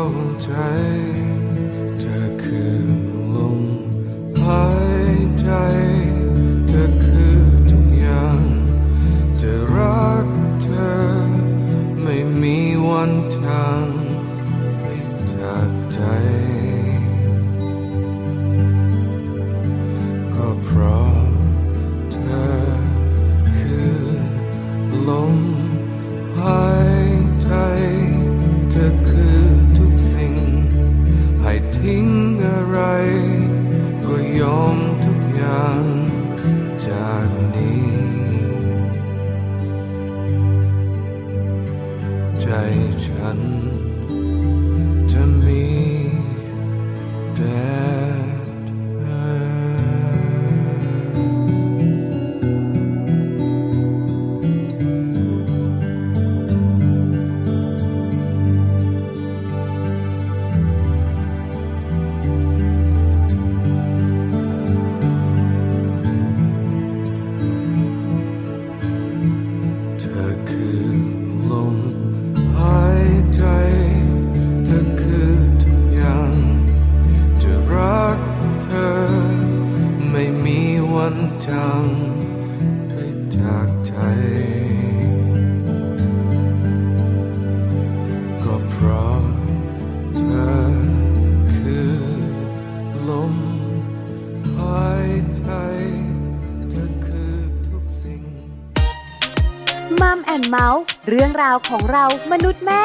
[101.41, 102.83] ราวของเรามนุษย์แม่